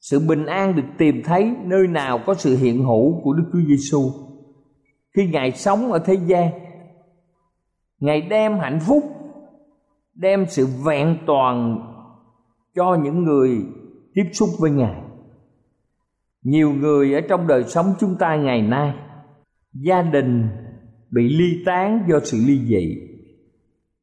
Sự 0.00 0.20
bình 0.28 0.46
an 0.46 0.76
được 0.76 0.82
tìm 0.98 1.22
thấy 1.24 1.56
nơi 1.64 1.86
nào 1.86 2.18
có 2.26 2.34
sự 2.34 2.56
hiện 2.56 2.84
hữu 2.84 3.20
của 3.24 3.32
Đức 3.32 3.44
Chúa 3.52 3.58
Giêsu. 3.68 4.10
Khi 5.16 5.26
Ngài 5.26 5.52
sống 5.52 5.92
ở 5.92 5.98
thế 5.98 6.14
gian, 6.14 6.50
Ngài 8.00 8.20
đem 8.20 8.58
hạnh 8.58 8.80
phúc, 8.80 9.04
đem 10.14 10.46
sự 10.48 10.66
vẹn 10.84 11.18
toàn 11.26 11.80
cho 12.74 12.94
những 12.94 13.24
người 13.24 13.66
tiếp 14.14 14.24
xúc 14.32 14.48
với 14.58 14.70
Ngài. 14.70 15.02
Nhiều 16.42 16.72
người 16.72 17.14
ở 17.14 17.20
trong 17.28 17.46
đời 17.46 17.64
sống 17.64 17.94
chúng 18.00 18.16
ta 18.18 18.36
ngày 18.36 18.62
nay, 18.62 18.94
gia 19.80 20.02
đình 20.02 20.48
bị 21.10 21.28
ly 21.28 21.62
tán 21.66 22.04
do 22.08 22.20
sự 22.24 22.38
ly 22.46 22.58
dị. 22.66 22.96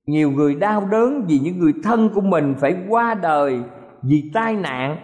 Nhiều 0.05 0.31
người 0.31 0.55
đau 0.55 0.87
đớn 0.91 1.25
vì 1.27 1.39
những 1.39 1.59
người 1.59 1.73
thân 1.83 2.09
của 2.15 2.21
mình 2.21 2.55
phải 2.59 2.75
qua 2.89 3.13
đời 3.21 3.63
vì 4.03 4.31
tai 4.33 4.55
nạn, 4.55 4.97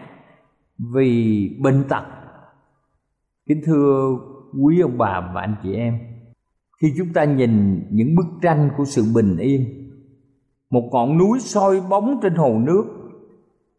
vì 0.94 1.50
bệnh 1.60 1.84
tật. 1.90 2.04
Kính 3.48 3.62
thưa 3.66 4.18
quý 4.64 4.80
ông 4.80 4.98
bà 4.98 5.32
và 5.36 5.42
anh 5.42 5.56
chị 5.64 5.74
em, 5.74 6.00
khi 6.82 6.94
chúng 6.98 7.14
ta 7.14 7.24
nhìn 7.24 7.84
những 7.92 8.16
bức 8.16 8.28
tranh 8.42 8.70
của 8.78 8.86
sự 8.86 9.04
bình 9.16 9.38
yên, 9.38 9.90
một 10.70 10.90
ngọn 10.92 11.18
núi 11.18 11.40
soi 11.40 11.82
bóng 11.90 12.20
trên 12.22 12.36
hồ 12.36 12.60
nước 12.60 13.00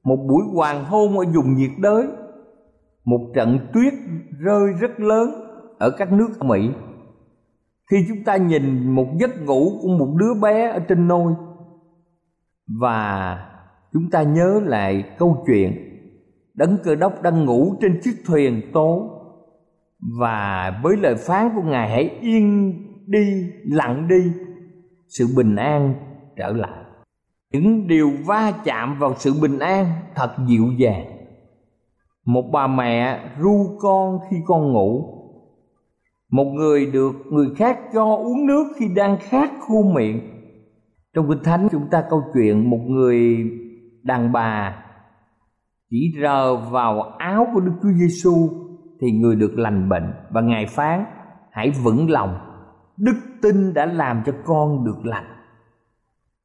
một 0.04 0.16
buổi 0.28 0.42
hoàng 0.54 0.84
hôn 0.84 1.18
ở 1.18 1.24
vùng 1.34 1.54
nhiệt 1.56 1.70
đới 1.78 2.06
một 3.04 3.30
trận 3.34 3.58
tuyết 3.72 3.94
rơi 4.38 4.72
rất 4.80 5.00
lớn 5.00 5.30
ở 5.80 5.90
các 5.90 6.12
nước 6.12 6.44
mỹ. 6.44 6.70
Khi 7.90 7.96
chúng 8.08 8.24
ta 8.24 8.36
nhìn 8.36 8.94
một 8.94 9.06
giấc 9.20 9.42
ngủ 9.42 9.78
của 9.82 9.88
một 9.88 10.14
đứa 10.16 10.34
bé 10.42 10.70
ở 10.70 10.78
trên 10.88 11.08
nôi, 11.08 11.32
và 12.80 13.38
chúng 13.92 14.10
ta 14.10 14.22
nhớ 14.22 14.60
lại 14.64 15.04
câu 15.18 15.44
chuyện 15.46 15.72
đấng 16.54 16.78
cơ 16.84 16.94
đốc 16.94 17.22
đang 17.22 17.44
ngủ 17.44 17.74
trên 17.80 18.00
chiếc 18.02 18.14
thuyền 18.26 18.62
tố, 18.72 19.10
và 20.18 20.80
với 20.82 20.96
lời 20.96 21.14
phán 21.14 21.50
của 21.56 21.62
ngài, 21.62 21.90
hãy 21.90 22.10
yên 22.20 22.74
đi, 23.06 23.52
lặng 23.64 24.08
đi, 24.08 24.32
sự 25.08 25.26
bình 25.36 25.56
an 25.56 25.94
trở 26.36 26.52
lại. 26.52 26.84
Những 27.52 27.86
điều 27.86 28.10
va 28.26 28.52
chạm 28.64 28.98
vào 28.98 29.14
sự 29.16 29.32
bình 29.42 29.58
an 29.58 29.86
thật 30.14 30.30
dịu 30.48 30.64
dàng. 30.78 31.06
Một 32.24 32.44
bà 32.52 32.66
mẹ 32.66 33.20
ru 33.40 33.78
con 33.80 34.18
khi 34.30 34.36
con 34.46 34.72
ngủ 34.72 35.16
một 36.30 36.44
người 36.44 36.86
được 36.86 37.12
người 37.30 37.48
khác 37.56 37.78
cho 37.92 38.16
uống 38.16 38.46
nước 38.46 38.64
khi 38.76 38.86
đang 38.94 39.16
khát 39.20 39.50
khô 39.60 39.82
miệng. 39.94 40.20
Trong 41.14 41.28
kinh 41.28 41.42
thánh 41.44 41.68
chúng 41.72 41.86
ta 41.90 42.04
câu 42.10 42.22
chuyện 42.34 42.70
một 42.70 42.80
người 42.86 43.46
đàn 44.02 44.32
bà 44.32 44.76
chỉ 45.90 46.12
rờ 46.22 46.56
vào 46.56 47.02
áo 47.02 47.46
của 47.54 47.60
Đức 47.60 47.72
Chúa 47.82 47.92
Giêsu 48.00 48.48
thì 49.00 49.10
người 49.10 49.36
được 49.36 49.58
lành 49.58 49.88
bệnh 49.88 50.12
và 50.30 50.40
ngài 50.40 50.66
phán, 50.66 51.04
hãy 51.50 51.70
vững 51.70 52.10
lòng, 52.10 52.38
đức 52.96 53.16
tin 53.42 53.74
đã 53.74 53.86
làm 53.86 54.22
cho 54.26 54.32
con 54.44 54.84
được 54.84 55.04
lành. 55.04 55.26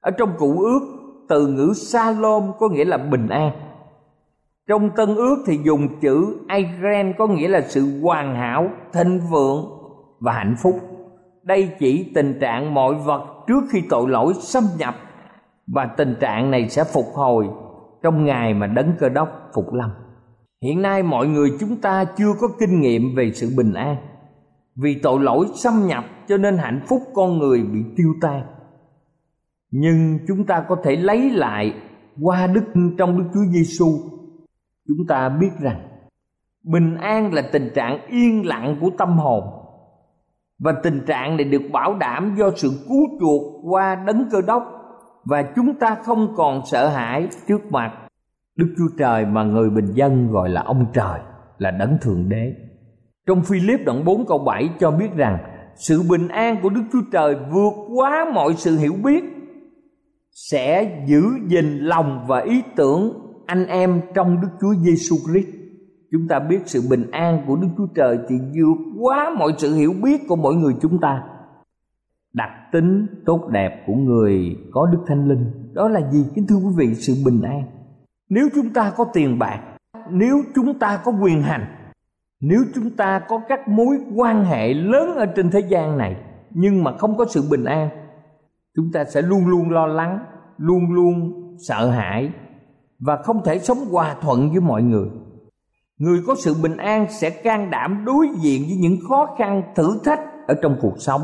Ở 0.01 0.11
trong 0.11 0.29
cụ 0.37 0.59
ước, 0.59 0.79
từ 1.29 1.47
ngữ 1.47 1.71
Salom 1.75 2.51
có 2.59 2.69
nghĩa 2.69 2.85
là 2.85 2.97
bình 2.97 3.27
an. 3.27 3.51
Trong 4.67 4.89
tân 4.95 5.15
ước 5.15 5.43
thì 5.45 5.59
dùng 5.65 5.99
chữ 6.01 6.37
Airen 6.47 7.13
có 7.17 7.27
nghĩa 7.27 7.47
là 7.47 7.61
sự 7.61 8.01
hoàn 8.01 8.35
hảo, 8.35 8.69
thịnh 8.93 9.19
vượng 9.31 9.74
và 10.25 10.33
hạnh 10.33 10.55
phúc. 10.63 10.79
Đây 11.43 11.71
chỉ 11.79 12.11
tình 12.15 12.39
trạng 12.39 12.73
mọi 12.73 12.95
vật 12.95 13.25
trước 13.47 13.63
khi 13.71 13.83
tội 13.89 14.09
lỗi 14.09 14.33
xâm 14.39 14.63
nhập 14.77 14.95
và 15.67 15.85
tình 15.85 16.15
trạng 16.19 16.51
này 16.51 16.69
sẽ 16.69 16.83
phục 16.83 17.05
hồi 17.13 17.47
trong 18.03 18.25
ngày 18.25 18.53
mà 18.53 18.67
đấng 18.67 18.93
cơ 18.99 19.09
đốc 19.09 19.29
phục 19.55 19.73
lâm. 19.73 19.89
Hiện 20.61 20.81
nay 20.81 21.03
mọi 21.03 21.27
người 21.27 21.49
chúng 21.59 21.75
ta 21.75 22.05
chưa 22.17 22.33
có 22.41 22.47
kinh 22.59 22.81
nghiệm 22.81 23.15
về 23.15 23.31
sự 23.31 23.53
bình 23.57 23.73
an. 23.73 23.95
Vì 24.75 24.99
tội 25.03 25.19
lỗi 25.19 25.45
xâm 25.55 25.73
nhập 25.87 26.03
cho 26.27 26.37
nên 26.37 26.57
hạnh 26.57 26.81
phúc 26.87 27.01
con 27.13 27.37
người 27.37 27.63
bị 27.63 27.79
tiêu 27.97 28.13
tan. 28.21 28.43
Nhưng 29.71 30.19
chúng 30.27 30.45
ta 30.45 30.65
có 30.69 30.75
thể 30.83 30.95
lấy 30.95 31.29
lại 31.29 31.73
qua 32.21 32.47
đức 32.47 32.63
trong 32.97 33.17
Đức 33.17 33.25
Chúa 33.33 33.45
Giêsu. 33.53 33.87
Chúng 34.87 35.07
ta 35.07 35.29
biết 35.29 35.51
rằng 35.59 35.87
bình 36.63 36.95
an 36.95 37.33
là 37.33 37.41
tình 37.51 37.69
trạng 37.75 38.07
yên 38.07 38.45
lặng 38.45 38.77
của 38.81 38.89
tâm 38.97 39.17
hồn 39.17 39.43
và 40.59 40.73
tình 40.83 41.01
trạng 41.07 41.37
này 41.37 41.45
được 41.45 41.61
bảo 41.71 41.97
đảm 41.97 42.35
do 42.37 42.51
sự 42.55 42.71
cứu 42.87 43.07
chuộc 43.19 43.41
qua 43.63 43.95
đấng 43.95 44.29
cơ 44.31 44.41
đốc 44.41 44.63
và 45.25 45.43
chúng 45.55 45.73
ta 45.79 45.97
không 46.03 46.33
còn 46.35 46.61
sợ 46.65 46.87
hãi 46.87 47.27
trước 47.47 47.71
mặt 47.71 47.91
Đức 48.55 48.73
Chúa 48.77 48.87
Trời 48.97 49.25
mà 49.25 49.43
người 49.43 49.69
bình 49.69 49.91
dân 49.93 50.31
gọi 50.31 50.49
là 50.49 50.61
ông 50.61 50.85
trời, 50.93 51.19
là 51.57 51.71
đấng 51.71 51.97
thượng 52.01 52.29
đế. 52.29 52.53
Trong 53.27 53.41
Philip 53.43 53.79
đoạn 53.85 54.05
4 54.05 54.25
câu 54.25 54.37
7 54.37 54.69
cho 54.79 54.91
biết 54.91 55.07
rằng, 55.15 55.37
sự 55.75 56.03
bình 56.09 56.27
an 56.27 56.57
của 56.63 56.69
Đức 56.69 56.83
Chúa 56.93 57.01
Trời 57.11 57.35
vượt 57.51 57.73
quá 57.95 58.25
mọi 58.33 58.53
sự 58.53 58.77
hiểu 58.77 58.93
biết, 59.03 59.23
sẽ 60.31 61.03
giữ 61.07 61.23
gìn 61.47 61.79
lòng 61.79 62.25
và 62.27 62.39
ý 62.39 62.61
tưởng 62.75 63.13
anh 63.45 63.67
em 63.67 64.01
trong 64.13 64.41
Đức 64.41 64.47
Chúa 64.61 64.73
Giêsu 64.73 65.15
Christ. 65.31 65.64
Chúng 66.15 66.27
ta 66.27 66.39
biết 66.39 66.59
sự 66.65 66.81
bình 66.89 67.11
an 67.11 67.43
của 67.47 67.55
Đức 67.55 67.67
Chúa 67.77 67.87
Trời 67.95 68.19
thì 68.29 68.35
vượt 68.39 68.77
quá 68.99 69.35
mọi 69.37 69.53
sự 69.57 69.75
hiểu 69.75 69.93
biết 70.03 70.21
của 70.27 70.35
mỗi 70.35 70.55
người 70.55 70.73
chúng 70.81 70.99
ta. 70.99 71.23
Đặc 72.33 72.49
tính 72.71 73.07
tốt 73.25 73.47
đẹp 73.49 73.83
của 73.87 73.93
người 73.93 74.55
có 74.71 74.89
Đức 74.91 74.99
Thánh 75.07 75.27
Linh 75.27 75.73
đó 75.73 75.87
là 75.87 76.11
gì 76.11 76.25
kính 76.35 76.47
thưa 76.47 76.55
quý 76.55 76.73
vị 76.77 76.95
sự 76.95 77.13
bình 77.25 77.41
an. 77.41 77.63
Nếu 78.29 78.47
chúng 78.55 78.73
ta 78.73 78.93
có 78.97 79.05
tiền 79.13 79.39
bạc, 79.39 79.59
nếu 80.11 80.35
chúng 80.55 80.79
ta 80.79 81.01
có 81.05 81.11
quyền 81.21 81.41
hành, 81.41 81.65
nếu 82.41 82.59
chúng 82.75 82.89
ta 82.89 83.19
có 83.19 83.41
các 83.49 83.67
mối 83.67 83.97
quan 84.15 84.45
hệ 84.45 84.73
lớn 84.73 85.15
ở 85.15 85.25
trên 85.25 85.51
thế 85.51 85.59
gian 85.59 85.97
này 85.97 86.15
nhưng 86.49 86.83
mà 86.83 86.97
không 86.97 87.17
có 87.17 87.25
sự 87.29 87.43
bình 87.51 87.63
an 87.63 87.89
chúng 88.75 88.91
ta 88.93 89.03
sẽ 89.03 89.21
luôn 89.21 89.47
luôn 89.47 89.69
lo 89.69 89.87
lắng 89.87 90.19
luôn 90.57 90.93
luôn 90.93 91.33
sợ 91.67 91.89
hãi 91.89 92.31
và 92.99 93.17
không 93.23 93.43
thể 93.45 93.59
sống 93.59 93.77
hòa 93.91 94.15
thuận 94.21 94.49
với 94.49 94.59
mọi 94.59 94.83
người 94.83 95.07
người 95.97 96.19
có 96.27 96.35
sự 96.35 96.53
bình 96.63 96.77
an 96.77 97.05
sẽ 97.09 97.29
can 97.29 97.69
đảm 97.71 98.03
đối 98.05 98.27
diện 98.41 98.61
với 98.67 98.77
những 98.77 98.97
khó 99.09 99.35
khăn, 99.37 99.63
thử 99.75 99.99
thách 100.03 100.19
ở 100.47 100.55
trong 100.61 100.77
cuộc 100.81 100.95
sống. 100.97 101.21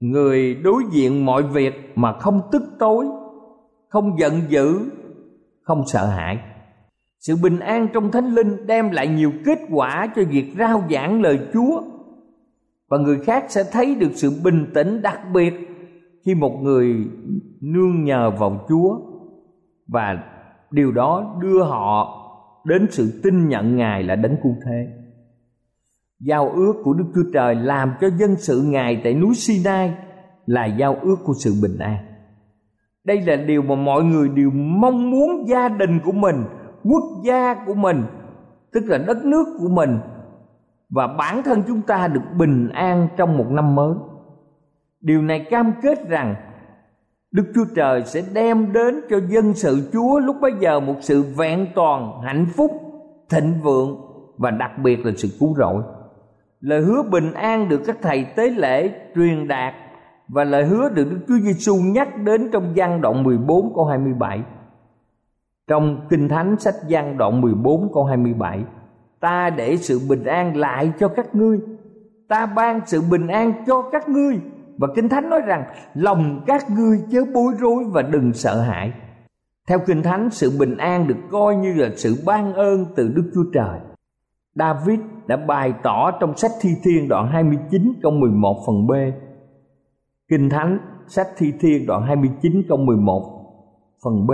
Người 0.00 0.54
đối 0.54 0.82
diện 0.92 1.24
mọi 1.24 1.42
việc 1.42 1.92
mà 1.94 2.12
không 2.12 2.40
tức 2.52 2.62
tối, 2.78 3.06
không 3.88 4.18
giận 4.18 4.40
dữ, 4.48 4.90
không 5.62 5.86
sợ 5.86 6.06
hãi. 6.06 6.38
Sự 7.20 7.36
bình 7.42 7.58
an 7.58 7.88
trong 7.92 8.10
thánh 8.10 8.34
linh 8.34 8.66
đem 8.66 8.90
lại 8.90 9.08
nhiều 9.08 9.32
kết 9.44 9.58
quả 9.70 10.12
cho 10.16 10.22
việc 10.30 10.54
rao 10.58 10.82
giảng 10.90 11.22
lời 11.22 11.38
chúa. 11.52 11.82
Và 12.88 12.98
người 12.98 13.18
khác 13.18 13.44
sẽ 13.48 13.64
thấy 13.72 13.94
được 13.94 14.10
sự 14.14 14.32
bình 14.44 14.70
tĩnh 14.74 15.02
đặc 15.02 15.20
biệt 15.34 15.54
khi 16.24 16.34
một 16.34 16.58
người 16.62 17.08
nương 17.60 18.04
nhờ 18.04 18.30
vào 18.38 18.66
Chúa. 18.68 18.98
Và 19.88 20.24
điều 20.70 20.92
đó 20.92 21.36
đưa 21.40 21.62
họ 21.62 22.21
đến 22.64 22.86
sự 22.90 23.20
tin 23.22 23.48
nhận 23.48 23.76
Ngài 23.76 24.02
là 24.02 24.16
đấng 24.16 24.36
cứu 24.42 24.56
thế. 24.66 24.88
Giao 26.20 26.48
ước 26.48 26.72
của 26.84 26.94
Đức 26.94 27.04
Chúa 27.14 27.30
Trời 27.34 27.54
làm 27.54 27.92
cho 28.00 28.08
dân 28.10 28.36
sự 28.36 28.62
Ngài 28.62 29.00
tại 29.04 29.14
núi 29.14 29.34
Sinai 29.34 29.94
là 30.46 30.66
giao 30.66 30.96
ước 31.02 31.16
của 31.24 31.34
sự 31.44 31.54
bình 31.62 31.78
an. 31.78 31.96
Đây 33.04 33.20
là 33.20 33.36
điều 33.36 33.62
mà 33.62 33.74
mọi 33.74 34.04
người 34.04 34.28
đều 34.28 34.50
mong 34.50 35.10
muốn 35.10 35.48
gia 35.48 35.68
đình 35.68 36.00
của 36.04 36.12
mình, 36.12 36.36
quốc 36.84 37.04
gia 37.24 37.54
của 37.66 37.74
mình, 37.74 38.02
tức 38.72 38.84
là 38.86 38.98
đất 38.98 39.24
nước 39.24 39.44
của 39.58 39.68
mình 39.68 39.98
và 40.90 41.06
bản 41.06 41.42
thân 41.42 41.62
chúng 41.66 41.82
ta 41.82 42.08
được 42.08 42.22
bình 42.38 42.68
an 42.68 43.08
trong 43.16 43.38
một 43.38 43.46
năm 43.50 43.74
mới 43.74 43.94
điều 45.02 45.22
này 45.22 45.46
cam 45.50 45.72
kết 45.82 46.08
rằng 46.08 46.34
đức 47.32 47.44
chúa 47.54 47.64
trời 47.74 48.02
sẽ 48.04 48.22
đem 48.34 48.72
đến 48.72 49.00
cho 49.10 49.20
dân 49.28 49.54
sự 49.54 49.90
chúa 49.92 50.18
lúc 50.18 50.36
bấy 50.40 50.52
giờ 50.60 50.80
một 50.80 50.96
sự 51.00 51.22
vẹn 51.36 51.66
toàn, 51.74 52.20
hạnh 52.22 52.46
phúc, 52.56 52.70
thịnh 53.30 53.60
vượng 53.62 54.00
và 54.38 54.50
đặc 54.50 54.70
biệt 54.82 55.06
là 55.06 55.12
sự 55.16 55.28
cứu 55.40 55.54
rỗi 55.58 55.82
lời 56.62 56.80
hứa 56.80 57.02
bình 57.02 57.32
an 57.32 57.68
được 57.68 57.82
các 57.86 57.98
thầy 58.02 58.24
tế 58.36 58.50
lễ 58.50 58.90
truyền 59.14 59.48
đạt 59.48 59.74
và 60.28 60.44
lời 60.44 60.64
hứa 60.64 60.88
được 60.88 61.04
Đức 61.10 61.18
Chúa 61.28 61.38
Giêsu 61.38 61.76
nhắc 61.76 62.08
đến 62.24 62.48
trong 62.52 62.76
gian 62.76 63.00
đoạn 63.00 63.22
14 63.22 63.72
câu 63.74 63.84
27. 63.84 64.42
Trong 65.68 66.06
Kinh 66.10 66.28
Thánh 66.28 66.56
sách 66.58 66.74
Giăng 66.88 67.18
đoạn 67.18 67.40
14 67.40 67.90
câu 67.94 68.04
27 68.04 68.64
Ta 69.20 69.50
để 69.50 69.76
sự 69.76 70.00
bình 70.08 70.24
an 70.24 70.56
lại 70.56 70.92
cho 71.00 71.08
các 71.08 71.34
ngươi, 71.34 71.60
Ta 72.28 72.46
ban 72.46 72.80
sự 72.86 73.02
bình 73.10 73.26
an 73.26 73.52
cho 73.66 73.82
các 73.92 74.08
ngươi 74.08 74.40
và 74.78 74.88
Kinh 74.94 75.08
Thánh 75.08 75.30
nói 75.30 75.40
rằng, 75.46 75.64
Lòng 75.94 76.44
các 76.46 76.70
ngươi 76.70 77.00
chớ 77.12 77.24
bối 77.34 77.52
rối 77.58 77.84
và 77.84 78.02
đừng 78.02 78.32
sợ 78.32 78.60
hãi. 78.60 78.92
Theo 79.68 79.78
Kinh 79.86 80.02
Thánh, 80.02 80.30
sự 80.30 80.58
bình 80.58 80.76
an 80.76 81.08
được 81.08 81.18
coi 81.30 81.56
như 81.56 81.72
là 81.74 81.88
sự 81.96 82.22
ban 82.26 82.54
ơn 82.54 82.86
từ 82.96 83.08
Đức 83.08 83.30
Chúa 83.34 83.44
Trời. 83.54 83.80
David 84.54 85.00
đã 85.26 85.36
bày 85.36 85.72
tỏ 85.82 86.10
trong 86.10 86.36
sách 86.36 86.50
Thi 86.60 86.70
Thiên 86.82 87.08
đoạn 87.08 87.28
29 87.32 87.92
câu 88.02 88.12
11 88.12 88.62
phần 88.66 88.86
B. 88.86 88.92
Kinh 90.28 90.50
Thánh, 90.50 90.78
sách 91.06 91.28
Thi 91.36 91.52
Thiên 91.60 91.86
đoạn 91.86 92.02
29 92.02 92.62
câu 92.68 92.78
11 92.78 93.42
phần 94.04 94.26
B. 94.26 94.30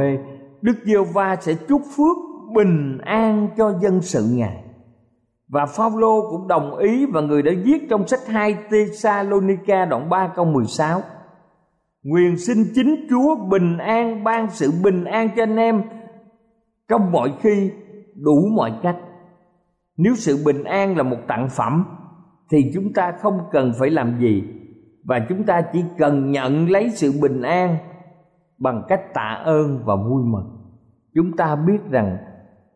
Đức 0.63 0.75
giê 0.85 0.97
va 1.15 1.37
sẽ 1.41 1.55
chúc 1.69 1.83
phước 1.97 2.17
bình 2.55 2.99
an 2.99 3.49
cho 3.57 3.79
dân 3.83 4.03
sự 4.03 4.25
Ngài 4.33 4.65
và 5.49 5.67
Phaolô 5.67 6.31
cũng 6.31 6.49
đồng 6.49 6.77
ý 6.77 7.07
và 7.07 7.21
người 7.21 7.43
đã 7.43 7.53
viết 7.65 7.87
trong 7.91 8.07
sách 8.07 8.27
2 8.27 8.57
Thessalonica 8.71 9.85
đoạn 9.85 10.09
3 10.09 10.33
câu 10.37 10.45
16 10.45 11.01
Nguyện 12.03 12.37
xin 12.37 12.57
chính 12.75 13.07
Chúa 13.11 13.37
bình 13.51 13.79
an 13.79 14.25
ban 14.25 14.51
sự 14.51 14.73
bình 14.85 15.05
an 15.05 15.29
cho 15.37 15.43
anh 15.43 15.57
em 15.57 15.83
trong 16.89 17.13
mọi 17.13 17.33
khi, 17.41 17.71
đủ 18.15 18.49
mọi 18.57 18.73
cách. 18.83 18.97
Nếu 19.97 20.15
sự 20.15 20.43
bình 20.47 20.65
an 20.65 20.97
là 20.97 21.03
một 21.03 21.17
tặng 21.29 21.49
phẩm, 21.51 21.85
thì 22.51 22.71
chúng 22.75 22.93
ta 22.93 23.13
không 23.21 23.39
cần 23.53 23.73
phải 23.79 23.91
làm 23.91 24.21
gì. 24.21 24.43
Và 25.05 25.27
chúng 25.29 25.45
ta 25.45 25.63
chỉ 25.73 25.85
cần 25.99 26.31
nhận 26.31 26.71
lấy 26.71 26.91
sự 26.91 27.13
bình 27.23 27.43
an 27.43 27.77
bằng 28.59 28.83
cách 28.89 29.15
tạ 29.15 29.43
ơn 29.45 29.83
và 29.85 29.97
vui 29.97 30.23
mừng. 30.25 30.59
Chúng 31.15 31.37
ta 31.37 31.57
biết 31.57 31.79
rằng 31.91 32.17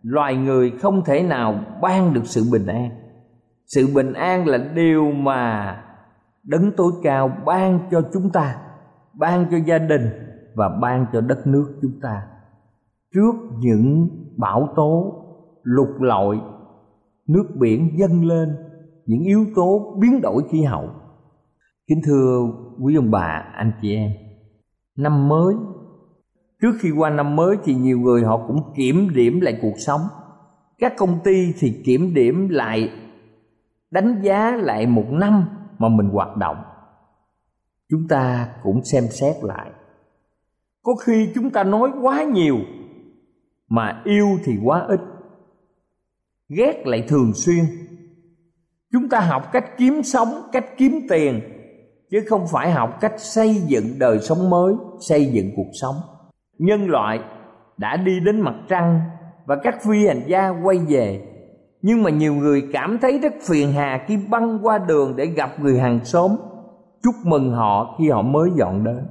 loài 0.02 0.36
người 0.36 0.70
không 0.70 1.04
thể 1.04 1.22
nào 1.22 1.64
ban 1.82 2.14
được 2.14 2.24
sự 2.24 2.42
bình 2.52 2.66
an. 2.66 2.90
Sự 3.66 3.88
bình 3.94 4.12
an 4.12 4.46
là 4.46 4.58
điều 4.74 5.12
mà 5.12 5.76
đấng 6.42 6.72
tối 6.76 6.92
cao 7.02 7.32
ban 7.46 7.88
cho 7.90 8.02
chúng 8.12 8.30
ta, 8.30 8.56
ban 9.14 9.46
cho 9.50 9.56
gia 9.66 9.78
đình 9.78 10.08
và 10.54 10.68
ban 10.82 11.06
cho 11.12 11.20
đất 11.20 11.46
nước 11.46 11.78
chúng 11.82 12.00
ta. 12.02 12.22
Trước 13.14 13.34
những 13.58 14.08
bão 14.36 14.68
tố, 14.76 15.14
lục 15.62 16.00
lội 16.00 16.40
nước 17.28 17.44
biển 17.60 17.90
dâng 17.98 18.24
lên, 18.24 18.56
những 19.06 19.20
yếu 19.20 19.44
tố 19.56 19.96
biến 20.00 20.20
đổi 20.20 20.42
khí 20.50 20.62
hậu. 20.62 20.88
Kính 21.88 22.00
thưa 22.04 22.40
quý 22.80 22.96
ông 22.96 23.10
bà, 23.10 23.44
anh 23.54 23.72
chị 23.82 23.94
em, 23.94 24.10
năm 24.96 25.28
mới 25.28 25.54
trước 26.62 26.72
khi 26.80 26.90
qua 26.90 27.10
năm 27.10 27.36
mới 27.36 27.56
thì 27.64 27.74
nhiều 27.74 27.98
người 27.98 28.22
họ 28.22 28.46
cũng 28.46 28.72
kiểm 28.76 29.10
điểm 29.14 29.40
lại 29.40 29.58
cuộc 29.62 29.74
sống. 29.78 30.00
Các 30.78 30.92
công 30.96 31.20
ty 31.24 31.52
thì 31.58 31.82
kiểm 31.84 32.14
điểm 32.14 32.48
lại, 32.48 32.90
đánh 33.90 34.20
giá 34.22 34.50
lại 34.50 34.86
một 34.86 35.06
năm 35.10 35.44
mà 35.78 35.88
mình 35.88 36.08
hoạt 36.08 36.36
động. 36.36 36.56
Chúng 37.90 38.08
ta 38.08 38.48
cũng 38.62 38.84
xem 38.84 39.04
xét 39.10 39.36
lại. 39.42 39.70
Có 40.82 40.94
khi 40.94 41.28
chúng 41.34 41.50
ta 41.50 41.64
nói 41.64 41.90
quá 42.02 42.22
nhiều 42.22 42.58
mà 43.68 44.02
yêu 44.04 44.26
thì 44.44 44.52
quá 44.64 44.86
ít, 44.88 45.00
ghét 46.48 46.82
lại 46.86 47.04
thường 47.08 47.32
xuyên. 47.34 47.64
Chúng 48.92 49.08
ta 49.08 49.20
học 49.20 49.52
cách 49.52 49.64
kiếm 49.78 50.02
sống, 50.02 50.28
cách 50.52 50.66
kiếm 50.76 51.00
tiền, 51.08 51.40
chứ 52.10 52.24
không 52.28 52.46
phải 52.52 52.70
học 52.70 52.98
cách 53.00 53.14
xây 53.18 53.54
dựng 53.54 53.98
đời 53.98 54.18
sống 54.18 54.50
mới, 54.50 54.74
xây 55.00 55.26
dựng 55.26 55.50
cuộc 55.56 55.70
sống 55.80 55.94
nhân 56.62 56.90
loại 56.90 57.20
đã 57.76 57.96
đi 57.96 58.20
đến 58.20 58.40
mặt 58.40 58.54
trăng 58.68 59.00
và 59.46 59.56
các 59.62 59.82
phi 59.82 60.06
hành 60.06 60.22
gia 60.26 60.48
quay 60.48 60.78
về. 60.78 61.28
Nhưng 61.82 62.02
mà 62.02 62.10
nhiều 62.10 62.34
người 62.34 62.68
cảm 62.72 62.98
thấy 62.98 63.18
rất 63.18 63.32
phiền 63.48 63.72
hà 63.72 64.04
khi 64.06 64.18
băng 64.30 64.58
qua 64.62 64.78
đường 64.78 65.16
để 65.16 65.26
gặp 65.26 65.50
người 65.60 65.78
hàng 65.78 66.04
xóm. 66.04 66.30
Chúc 67.02 67.14
mừng 67.24 67.52
họ 67.52 67.96
khi 67.98 68.08
họ 68.08 68.22
mới 68.22 68.50
dọn 68.56 68.84
đến. 68.84 69.06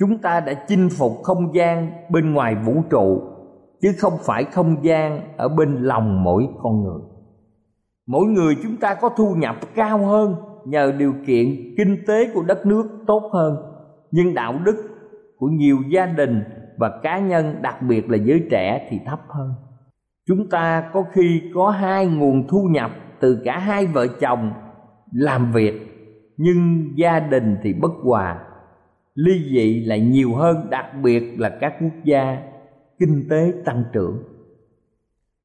Chúng 0.00 0.18
ta 0.18 0.40
đã 0.40 0.54
chinh 0.68 0.88
phục 0.98 1.12
không 1.22 1.54
gian 1.54 1.90
bên 2.10 2.34
ngoài 2.34 2.54
vũ 2.54 2.82
trụ, 2.90 3.22
chứ 3.82 3.88
không 3.98 4.12
phải 4.20 4.44
không 4.44 4.76
gian 4.84 5.20
ở 5.36 5.48
bên 5.48 5.82
lòng 5.82 6.24
mỗi 6.24 6.48
con 6.62 6.82
người. 6.84 7.00
Mỗi 8.06 8.26
người 8.26 8.56
chúng 8.62 8.76
ta 8.76 8.94
có 8.94 9.08
thu 9.08 9.34
nhập 9.34 9.56
cao 9.74 9.98
hơn 9.98 10.34
nhờ 10.64 10.92
điều 10.98 11.12
kiện 11.26 11.74
kinh 11.76 11.96
tế 12.06 12.30
của 12.34 12.42
đất 12.42 12.66
nước 12.66 12.88
tốt 13.06 13.30
hơn. 13.32 13.56
Nhưng 14.10 14.34
đạo 14.34 14.54
đức 14.64 14.87
của 15.38 15.46
nhiều 15.46 15.78
gia 15.88 16.06
đình 16.06 16.44
và 16.76 17.00
cá 17.02 17.18
nhân, 17.18 17.62
đặc 17.62 17.82
biệt 17.82 18.10
là 18.10 18.16
giới 18.16 18.46
trẻ 18.50 18.86
thì 18.90 18.98
thấp 19.06 19.20
hơn. 19.28 19.52
Chúng 20.26 20.48
ta 20.48 20.90
có 20.92 21.04
khi 21.12 21.42
có 21.54 21.70
hai 21.70 22.06
nguồn 22.06 22.48
thu 22.48 22.68
nhập 22.70 22.90
từ 23.20 23.42
cả 23.44 23.58
hai 23.58 23.86
vợ 23.86 24.06
chồng 24.20 24.52
làm 25.12 25.52
việc, 25.52 25.74
nhưng 26.36 26.88
gia 26.96 27.20
đình 27.20 27.56
thì 27.62 27.72
bất 27.72 27.92
hòa. 28.04 28.38
Ly 29.14 29.50
dị 29.50 29.84
lại 29.84 30.00
nhiều 30.00 30.34
hơn, 30.34 30.70
đặc 30.70 30.86
biệt 31.02 31.34
là 31.38 31.56
các 31.60 31.74
quốc 31.80 32.04
gia 32.04 32.38
kinh 32.98 33.26
tế 33.30 33.52
tăng 33.64 33.84
trưởng. 33.92 34.22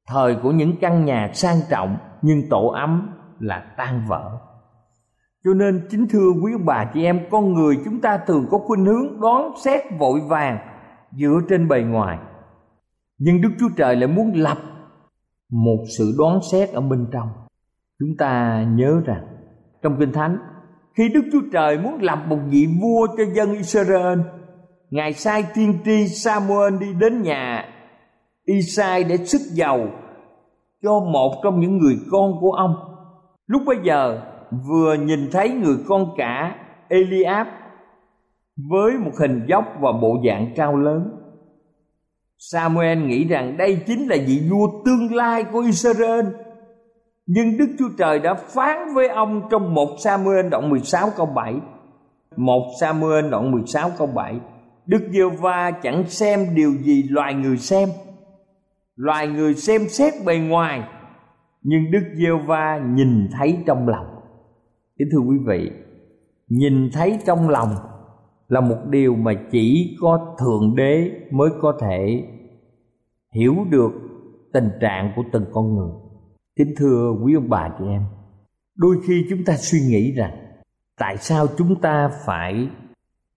Thời 0.08 0.36
của 0.42 0.50
những 0.52 0.76
căn 0.80 1.04
nhà 1.04 1.30
sang 1.32 1.56
trọng 1.70 1.96
nhưng 2.22 2.48
tổ 2.50 2.66
ấm 2.66 3.10
là 3.40 3.74
tan 3.76 4.02
vỡ 4.08 4.30
cho 5.44 5.54
nên 5.54 5.86
chính 5.90 6.08
thưa 6.08 6.30
quý 6.42 6.52
ông 6.52 6.64
bà 6.64 6.90
chị 6.94 7.04
em, 7.04 7.20
con 7.30 7.52
người 7.52 7.78
chúng 7.84 8.00
ta 8.00 8.18
thường 8.26 8.46
có 8.50 8.58
khuynh 8.58 8.84
hướng 8.84 9.20
đoán 9.20 9.52
xét 9.64 9.80
vội 9.98 10.20
vàng 10.28 10.58
dựa 11.12 11.40
trên 11.48 11.68
bề 11.68 11.82
ngoài. 11.82 12.18
Nhưng 13.18 13.40
đức 13.40 13.48
chúa 13.60 13.68
trời 13.76 13.96
lại 13.96 14.08
muốn 14.08 14.32
lập 14.34 14.58
một 15.50 15.84
sự 15.98 16.14
đoán 16.18 16.38
xét 16.52 16.70
ở 16.70 16.80
bên 16.80 17.06
trong. 17.12 17.28
Chúng 17.98 18.16
ta 18.18 18.64
nhớ 18.76 19.00
rằng, 19.06 19.22
trong 19.82 19.96
kinh 20.00 20.12
thánh, 20.12 20.38
khi 20.96 21.08
đức 21.08 21.22
chúa 21.32 21.42
trời 21.52 21.78
muốn 21.78 22.02
lập 22.02 22.18
một 22.28 22.38
vị 22.48 22.66
vua 22.82 23.06
cho 23.16 23.24
dân 23.34 23.52
israel, 23.52 24.18
ngài 24.90 25.12
sai 25.12 25.44
tiên 25.54 25.78
tri 25.84 26.08
samuel 26.08 26.78
đi 26.80 26.94
đến 26.94 27.22
nhà 27.22 27.64
isai 28.44 29.04
để 29.04 29.16
sức 29.16 29.40
giàu 29.52 29.88
cho 30.82 31.00
một 31.00 31.40
trong 31.44 31.60
những 31.60 31.78
người 31.78 31.96
con 32.10 32.32
của 32.40 32.52
ông. 32.52 32.74
Lúc 33.46 33.62
bấy 33.66 33.76
giờ 33.82 34.20
vừa 34.50 34.94
nhìn 34.94 35.30
thấy 35.32 35.50
người 35.50 35.76
con 35.88 36.14
cả 36.16 36.56
eliab 36.88 37.46
với 38.56 38.92
một 38.92 39.12
hình 39.18 39.44
dốc 39.46 39.64
và 39.80 39.92
bộ 39.92 40.16
dạng 40.28 40.52
cao 40.56 40.76
lớn. 40.76 41.10
Samuel 42.38 42.98
nghĩ 42.98 43.24
rằng 43.24 43.56
đây 43.56 43.82
chính 43.86 44.06
là 44.08 44.16
vị 44.26 44.42
vua 44.50 44.82
tương 44.84 45.14
lai 45.14 45.44
của 45.44 45.60
Israel. 45.60 46.26
Nhưng 47.26 47.58
Đức 47.58 47.66
Chúa 47.78 47.88
Trời 47.98 48.18
đã 48.18 48.34
phán 48.34 48.94
với 48.94 49.08
ông 49.08 49.42
trong 49.50 49.74
một 49.74 49.88
Samuel 49.98 50.48
đoạn 50.48 50.70
16 50.70 51.10
câu 51.16 51.26
7 51.26 51.54
một 52.36 52.70
Samuel 52.80 53.30
đoạn 53.30 53.50
16 53.52 53.90
câu 53.98 54.06
7 54.06 54.40
Đức 54.86 55.08
giê 55.12 55.20
va 55.40 55.70
chẳng 55.70 56.04
xem 56.06 56.54
điều 56.54 56.72
gì 56.72 57.02
loài 57.02 57.34
người 57.34 57.56
xem. 57.56 57.88
Loài 58.96 59.28
người 59.28 59.54
xem 59.54 59.88
xét 59.88 60.14
bề 60.26 60.38
ngoài, 60.38 60.82
Nhưng 61.62 61.90
Đức 61.90 62.12
giê 62.14 62.30
va 62.46 62.80
nhìn 62.94 63.28
thấy 63.38 63.58
trong 63.66 63.88
lòng. 63.88 64.13
Kính 64.98 65.08
thưa 65.12 65.18
quý 65.18 65.36
vị 65.46 65.70
Nhìn 66.48 66.90
thấy 66.92 67.18
trong 67.26 67.48
lòng 67.48 67.68
là 68.48 68.60
một 68.60 68.78
điều 68.90 69.14
mà 69.14 69.32
chỉ 69.50 69.96
có 70.00 70.36
thượng 70.38 70.76
đế 70.76 71.10
mới 71.30 71.50
có 71.60 71.78
thể 71.80 72.24
hiểu 73.34 73.54
được 73.70 73.92
tình 74.52 74.68
trạng 74.80 75.12
của 75.16 75.22
từng 75.32 75.44
con 75.52 75.74
người 75.74 75.90
kính 76.56 76.74
thưa 76.76 77.14
quý 77.24 77.34
ông 77.34 77.48
bà 77.48 77.68
chị 77.78 77.84
em 77.84 78.02
đôi 78.76 78.96
khi 79.06 79.26
chúng 79.30 79.44
ta 79.44 79.56
suy 79.56 79.78
nghĩ 79.80 80.12
rằng 80.12 80.36
tại 80.98 81.16
sao 81.16 81.46
chúng 81.58 81.80
ta 81.80 82.10
phải 82.26 82.68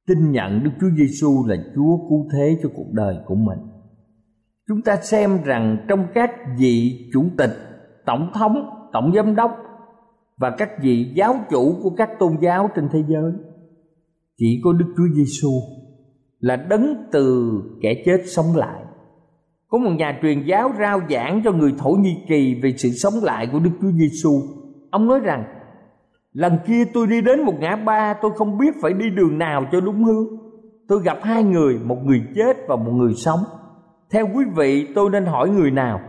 tin 0.08 0.32
nhận 0.32 0.64
Đức 0.64 0.72
Chúa 0.82 0.90
Giêsu 0.98 1.46
là 1.48 1.56
Chúa 1.76 1.98
cứu 2.10 2.28
thế 2.34 2.58
cho 2.64 2.70
cuộc 2.76 2.92
đời 2.92 3.18
của 3.26 3.36
mình. 3.36 3.60
Chúng 4.68 4.82
ta 4.82 4.96
xem 4.96 5.44
rằng 5.44 5.86
trong 5.88 6.08
các 6.14 6.32
vị 6.58 7.10
chủ 7.14 7.26
tịch, 7.38 7.52
tổng 8.06 8.32
thống, 8.34 8.70
tổng 8.94 9.12
giám 9.16 9.36
đốc 9.36 9.52
và 10.38 10.50
các 10.58 10.70
vị 10.82 11.12
giáo 11.16 11.36
chủ 11.50 11.76
của 11.84 11.90
các 11.98 12.10
tôn 12.20 12.38
giáo 12.42 12.70
trên 12.76 12.90
thế 12.92 13.04
giới 13.08 13.32
chỉ 14.38 14.62
có 14.64 14.74
Đức 14.74 14.94
Chúa 14.98 15.08
Giêsu 15.16 15.52
là 16.40 16.56
đấng 16.56 16.96
từ 17.12 17.52
kẻ 17.82 18.04
chết 18.06 18.22
sống 18.26 18.56
lại. 18.56 18.84
Có 19.68 19.78
một 19.78 19.92
nhà 19.92 20.20
truyền 20.22 20.44
giáo 20.44 20.72
rao 20.80 21.02
giảng 21.10 21.42
cho 21.44 21.52
người 21.52 21.74
Thổ 21.78 21.90
Nhĩ 21.90 22.16
Kỳ 22.30 22.60
về 22.64 22.74
sự 22.78 22.90
sống 22.90 23.14
lại 23.22 23.48
của 23.52 23.60
Đức 23.60 23.72
Chúa 23.82 23.92
Giêsu. 23.92 24.42
Ông 24.92 25.08
nói 25.08 25.20
rằng 25.20 25.44
lần 26.34 26.58
kia 26.68 26.86
tôi 26.94 27.08
đi 27.08 27.22
đến 27.22 27.44
một 27.44 27.54
ngã 27.60 27.76
ba 27.76 28.14
tôi 28.22 28.32
không 28.36 28.58
biết 28.58 28.76
phải 28.82 28.94
đi 28.94 29.10
đường 29.10 29.38
nào 29.38 29.66
cho 29.72 29.82
đúng 29.82 30.04
hướng. 30.04 30.28
Tôi 30.88 31.04
gặp 31.04 31.18
hai 31.22 31.44
người, 31.44 31.80
một 31.80 31.98
người 32.04 32.22
chết 32.36 32.58
và 32.68 32.76
một 32.76 32.92
người 32.92 33.14
sống. 33.14 33.40
Theo 34.12 34.28
quý 34.36 34.46
vị 34.56 34.88
tôi 34.96 35.10
nên 35.10 35.26
hỏi 35.26 35.50
người 35.50 35.72
nào? 35.72 36.00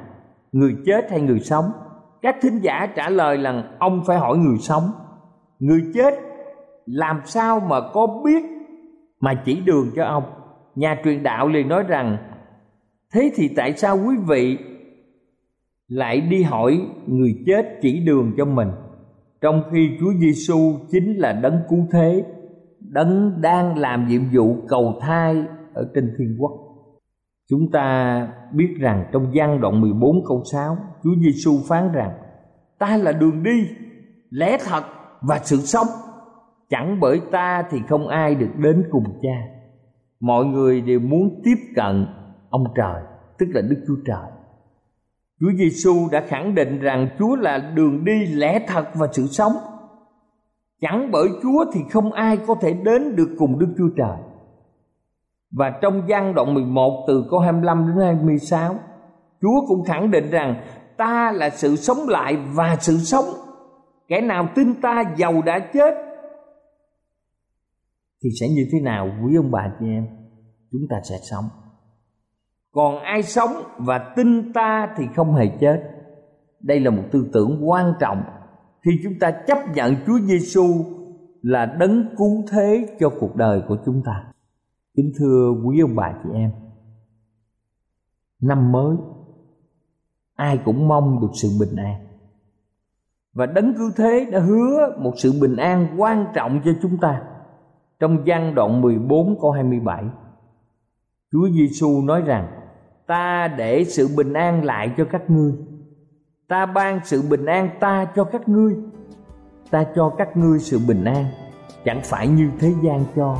Người 0.52 0.76
chết 0.86 1.10
hay 1.10 1.20
người 1.20 1.40
sống? 1.40 1.64
Các 2.22 2.36
thính 2.42 2.58
giả 2.62 2.86
trả 2.96 3.08
lời 3.08 3.36
rằng 3.36 3.76
ông 3.78 4.02
phải 4.06 4.18
hỏi 4.18 4.38
người 4.38 4.58
sống. 4.58 4.90
Người 5.58 5.80
chết 5.94 6.14
làm 6.86 7.20
sao 7.24 7.60
mà 7.60 7.76
có 7.92 8.06
biết 8.24 8.42
mà 9.20 9.42
chỉ 9.44 9.60
đường 9.60 9.90
cho 9.96 10.04
ông 10.04 10.24
nhà 10.74 11.00
truyền 11.04 11.22
đạo 11.22 11.48
liền 11.48 11.68
nói 11.68 11.82
rằng 11.82 12.16
thế 13.12 13.32
thì 13.34 13.48
tại 13.56 13.72
sao 13.72 13.98
quý 14.06 14.16
vị 14.28 14.58
lại 15.88 16.20
đi 16.20 16.42
hỏi 16.42 16.80
người 17.06 17.34
chết 17.46 17.78
chỉ 17.82 18.00
đường 18.00 18.32
cho 18.36 18.44
mình 18.44 18.68
trong 19.40 19.62
khi 19.72 19.90
Chúa 20.00 20.12
Giêsu 20.20 20.78
chính 20.90 21.16
là 21.16 21.32
đấng 21.32 21.60
cứu 21.68 21.86
thế, 21.92 22.24
đấng 22.80 23.40
đang 23.40 23.78
làm 23.78 24.08
nhiệm 24.08 24.22
vụ 24.34 24.56
cầu 24.68 24.98
thai 25.00 25.44
ở 25.74 25.90
trên 25.94 26.14
thiên 26.18 26.36
quốc. 26.38 26.52
Chúng 27.50 27.70
ta 27.70 28.28
biết 28.52 28.74
rằng 28.80 29.04
trong 29.12 29.34
gian 29.34 29.60
đoạn 29.60 29.80
14 29.80 30.24
câu 30.28 30.42
6, 30.52 30.76
Chúa 31.04 31.14
Giêsu 31.20 31.52
phán 31.68 31.92
rằng: 31.92 32.10
Ta 32.78 32.96
là 32.96 33.12
đường 33.12 33.42
đi, 33.42 33.68
lẽ 34.30 34.58
thật 34.66 34.84
và 35.20 35.38
sự 35.42 35.56
sống. 35.56 35.86
Chẳng 36.70 37.00
bởi 37.00 37.20
ta 37.32 37.62
thì 37.70 37.78
không 37.88 38.08
ai 38.08 38.34
được 38.34 38.50
đến 38.56 38.84
cùng 38.90 39.04
Cha. 39.22 39.42
Mọi 40.20 40.44
người 40.44 40.80
đều 40.80 41.00
muốn 41.00 41.40
tiếp 41.44 41.56
cận 41.76 42.06
ông 42.50 42.64
trời, 42.74 43.02
tức 43.38 43.46
là 43.54 43.60
Đức 43.60 43.84
Chúa 43.86 43.96
Trời 44.06 44.38
Chúa 45.40 45.52
Giêsu 45.58 46.08
đã 46.12 46.24
khẳng 46.28 46.54
định 46.54 46.78
rằng 46.78 47.08
Chúa 47.18 47.36
là 47.36 47.58
đường 47.74 48.04
đi 48.04 48.26
lẽ 48.26 48.64
thật 48.68 48.84
và 48.94 49.06
sự 49.12 49.26
sống. 49.26 49.52
Chẳng 50.80 51.10
bởi 51.12 51.28
Chúa 51.42 51.64
thì 51.72 51.80
không 51.90 52.12
ai 52.12 52.36
có 52.46 52.54
thể 52.54 52.72
đến 52.72 53.16
được 53.16 53.28
cùng 53.38 53.58
Đức 53.58 53.74
Chúa 53.78 53.88
Trời. 53.96 54.16
Và 55.50 55.70
trong 55.82 56.02
văn 56.08 56.34
đoạn 56.34 56.54
11 56.54 57.04
từ 57.08 57.24
câu 57.30 57.40
25 57.40 57.86
đến 57.86 58.06
26, 58.06 58.74
Chúa 59.42 59.66
cũng 59.68 59.84
khẳng 59.84 60.10
định 60.10 60.30
rằng 60.30 60.62
ta 60.96 61.32
là 61.32 61.50
sự 61.50 61.76
sống 61.76 62.08
lại 62.08 62.36
và 62.54 62.76
sự 62.80 62.96
sống. 62.96 63.24
Kẻ 64.08 64.20
nào 64.20 64.48
tin 64.54 64.80
ta 64.80 65.02
giàu 65.16 65.42
đã 65.42 65.58
chết 65.58 65.94
thì 68.22 68.30
sẽ 68.40 68.48
như 68.48 68.62
thế 68.72 68.80
nào 68.80 69.10
quý 69.24 69.36
ông 69.36 69.50
bà 69.50 69.72
chị 69.80 69.86
em? 69.86 70.06
Chúng 70.72 70.82
ta 70.90 70.96
sẽ 71.10 71.16
sống 71.30 71.44
còn 72.72 72.98
ai 72.98 73.22
sống 73.22 73.50
và 73.78 74.12
tin 74.16 74.52
ta 74.52 74.94
thì 74.96 75.04
không 75.16 75.34
hề 75.34 75.46
chết 75.60 75.82
đây 76.60 76.80
là 76.80 76.90
một 76.90 77.02
tư 77.12 77.26
tưởng 77.32 77.68
quan 77.68 77.92
trọng 78.00 78.22
khi 78.84 78.90
chúng 79.04 79.12
ta 79.20 79.30
chấp 79.46 79.58
nhận 79.74 79.94
Chúa 80.06 80.18
Giêsu 80.18 80.66
là 81.42 81.66
đấng 81.66 82.16
cứu 82.18 82.44
thế 82.50 82.96
cho 83.00 83.10
cuộc 83.20 83.36
đời 83.36 83.62
của 83.68 83.76
chúng 83.86 84.02
ta. 84.06 84.24
Kính 84.98 85.12
thưa 85.18 85.50
quý 85.64 85.80
ông 85.80 85.96
bà 85.96 86.12
chị 86.22 86.30
em, 86.34 86.50
năm 88.40 88.72
mới 88.72 88.96
ai 90.34 90.58
cũng 90.64 90.88
mong 90.88 91.20
được 91.20 91.28
sự 91.42 91.48
bình 91.60 91.76
an. 91.76 92.06
Và 93.32 93.46
đấng 93.46 93.74
cứu 93.74 93.90
thế 93.96 94.26
đã 94.32 94.40
hứa 94.40 94.96
một 94.98 95.12
sự 95.16 95.32
bình 95.40 95.56
an 95.56 95.94
quan 95.98 96.26
trọng 96.34 96.60
cho 96.64 96.70
chúng 96.82 96.96
ta. 97.00 97.22
Trong 98.00 98.26
gian 98.26 98.54
đoạn 98.54 98.80
14 98.80 99.40
câu 99.40 99.50
27, 99.50 100.04
Chúa 101.32 101.48
Giêsu 101.48 102.02
nói 102.02 102.22
rằng 102.22 102.48
ta 103.06 103.48
để 103.48 103.84
sự 103.84 104.08
bình 104.16 104.32
an 104.32 104.64
lại 104.64 104.94
cho 104.96 105.04
các 105.04 105.30
ngươi 105.30 105.52
ta 106.48 106.66
ban 106.66 107.00
sự 107.04 107.22
bình 107.30 107.46
an 107.46 107.70
ta 107.80 108.12
cho 108.16 108.24
các 108.24 108.48
ngươi 108.48 108.76
ta 109.70 109.86
cho 109.94 110.14
các 110.18 110.36
ngươi 110.36 110.58
sự 110.58 110.78
bình 110.88 111.04
an 111.04 111.24
chẳng 111.84 112.00
phải 112.04 112.28
như 112.28 112.50
thế 112.58 112.74
gian 112.82 113.04
cho 113.16 113.38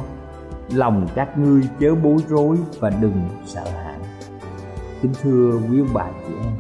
lòng 0.73 1.07
các 1.15 1.39
ngươi 1.39 1.63
chớ 1.81 1.95
bối 1.95 2.17
rối 2.29 2.57
và 2.81 2.91
đừng 2.91 3.29
sợ 3.47 3.65
hãi 3.65 3.99
kính 5.03 5.13
thưa 5.23 5.61
quý 5.71 5.81
ông 5.81 5.95
bà 5.95 6.07
chị 6.29 6.35
em, 6.45 6.53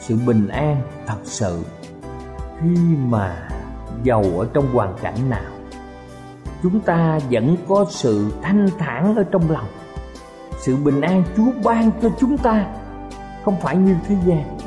sự 0.00 0.16
bình 0.26 0.48
an 0.48 0.82
thật 1.06 1.18
sự 1.24 1.64
khi 2.60 2.76
mà 3.08 3.48
giàu 4.02 4.24
ở 4.38 4.48
trong 4.52 4.74
hoàn 4.74 4.94
cảnh 5.02 5.30
nào, 5.30 5.52
chúng 6.62 6.80
ta 6.80 7.18
vẫn 7.30 7.56
có 7.68 7.86
sự 7.90 8.32
thanh 8.42 8.68
thản 8.78 9.16
ở 9.16 9.24
trong 9.32 9.50
lòng 9.50 9.68
sự 10.58 10.76
bình 10.76 11.00
an 11.00 11.22
Chúa 11.36 11.52
ban 11.64 11.90
cho 12.02 12.08
chúng 12.20 12.38
ta 12.38 12.66
không 13.44 13.56
phải 13.60 13.76
như 13.76 13.96
thế 14.08 14.16
gian. 14.26 14.58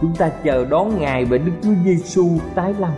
Chúng 0.00 0.14
ta 0.14 0.30
chờ 0.44 0.64
đón 0.70 0.98
Ngài 1.00 1.24
và 1.24 1.38
Đức 1.38 1.52
Chúa 1.62 1.74
Giêsu 1.84 2.28
tái 2.54 2.74
lâm. 2.78 2.92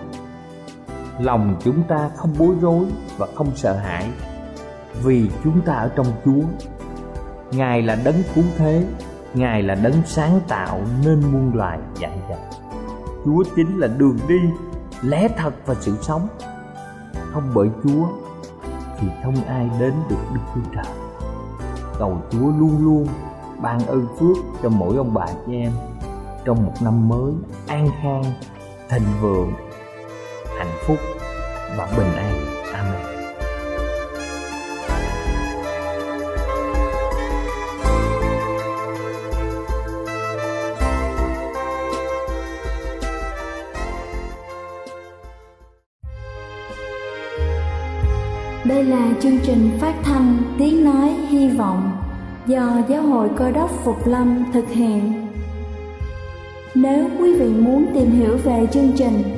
Lòng 1.18 1.56
chúng 1.64 1.82
ta 1.82 2.10
không 2.16 2.34
bối 2.38 2.54
rối 2.60 2.86
và 3.18 3.26
không 3.34 3.56
sợ 3.56 3.72
hãi 3.76 4.10
vì 5.02 5.30
chúng 5.44 5.60
ta 5.60 5.72
ở 5.72 5.90
trong 5.96 6.06
Chúa. 6.24 6.42
Ngài 7.50 7.82
là 7.82 7.98
đấng 8.04 8.22
cứu 8.34 8.44
thế, 8.58 8.84
Ngài 9.34 9.62
là 9.62 9.74
đấng 9.74 10.02
sáng 10.06 10.40
tạo 10.48 10.80
nên 11.04 11.20
muôn 11.32 11.54
loài 11.54 11.78
dạy 12.00 12.18
dạy. 12.30 12.38
Chúa 13.24 13.44
chính 13.56 13.78
là 13.78 13.86
đường 13.86 14.18
đi, 14.28 14.40
lẽ 15.02 15.28
thật 15.36 15.54
và 15.66 15.74
sự 15.80 15.96
sống. 16.02 16.28
Không 17.32 17.50
bởi 17.54 17.68
Chúa 17.82 18.06
thì 19.00 19.08
không 19.24 19.44
ai 19.46 19.70
đến 19.80 19.92
được 20.10 20.16
Đức 20.34 20.40
Chúa 20.54 20.70
Trời 20.74 20.94
cầu 21.98 22.22
Chúa 22.30 22.52
luôn 22.58 22.84
luôn 22.84 23.06
ban 23.62 23.86
ơn 23.86 24.06
phước 24.18 24.36
cho 24.62 24.68
mỗi 24.68 24.96
ông 24.96 25.14
bà 25.14 25.26
chị 25.46 25.52
em 25.52 25.72
trong 26.44 26.66
một 26.66 26.72
năm 26.82 27.08
mới 27.08 27.32
an 27.66 27.88
khang, 28.02 28.24
thịnh 28.88 29.02
vượng, 29.20 29.52
hạnh 30.58 30.78
phúc 30.86 30.98
và 31.76 31.88
bình 31.96 32.12
an. 32.16 32.34
Amen. 32.72 33.00
Đây 48.64 48.84
là 48.84 49.10
chương 49.20 49.38
trình 49.42 49.78
phát 49.80 49.94
thanh 50.02 50.36
Tiếng 50.58 50.84
Nói 50.84 51.08
Hy 51.28 51.48
Vọng 51.48 51.90
do 52.46 52.82
Giáo 52.88 53.02
hội 53.02 53.28
Cơ 53.36 53.50
đốc 53.50 53.70
Phục 53.84 54.06
Lâm 54.06 54.44
thực 54.52 54.68
hiện. 54.68 55.28
Nếu 56.74 57.08
quý 57.20 57.34
vị 57.34 57.48
muốn 57.48 57.86
tìm 57.94 58.10
hiểu 58.10 58.36
về 58.44 58.66
chương 58.72 58.92
trình 58.96 59.37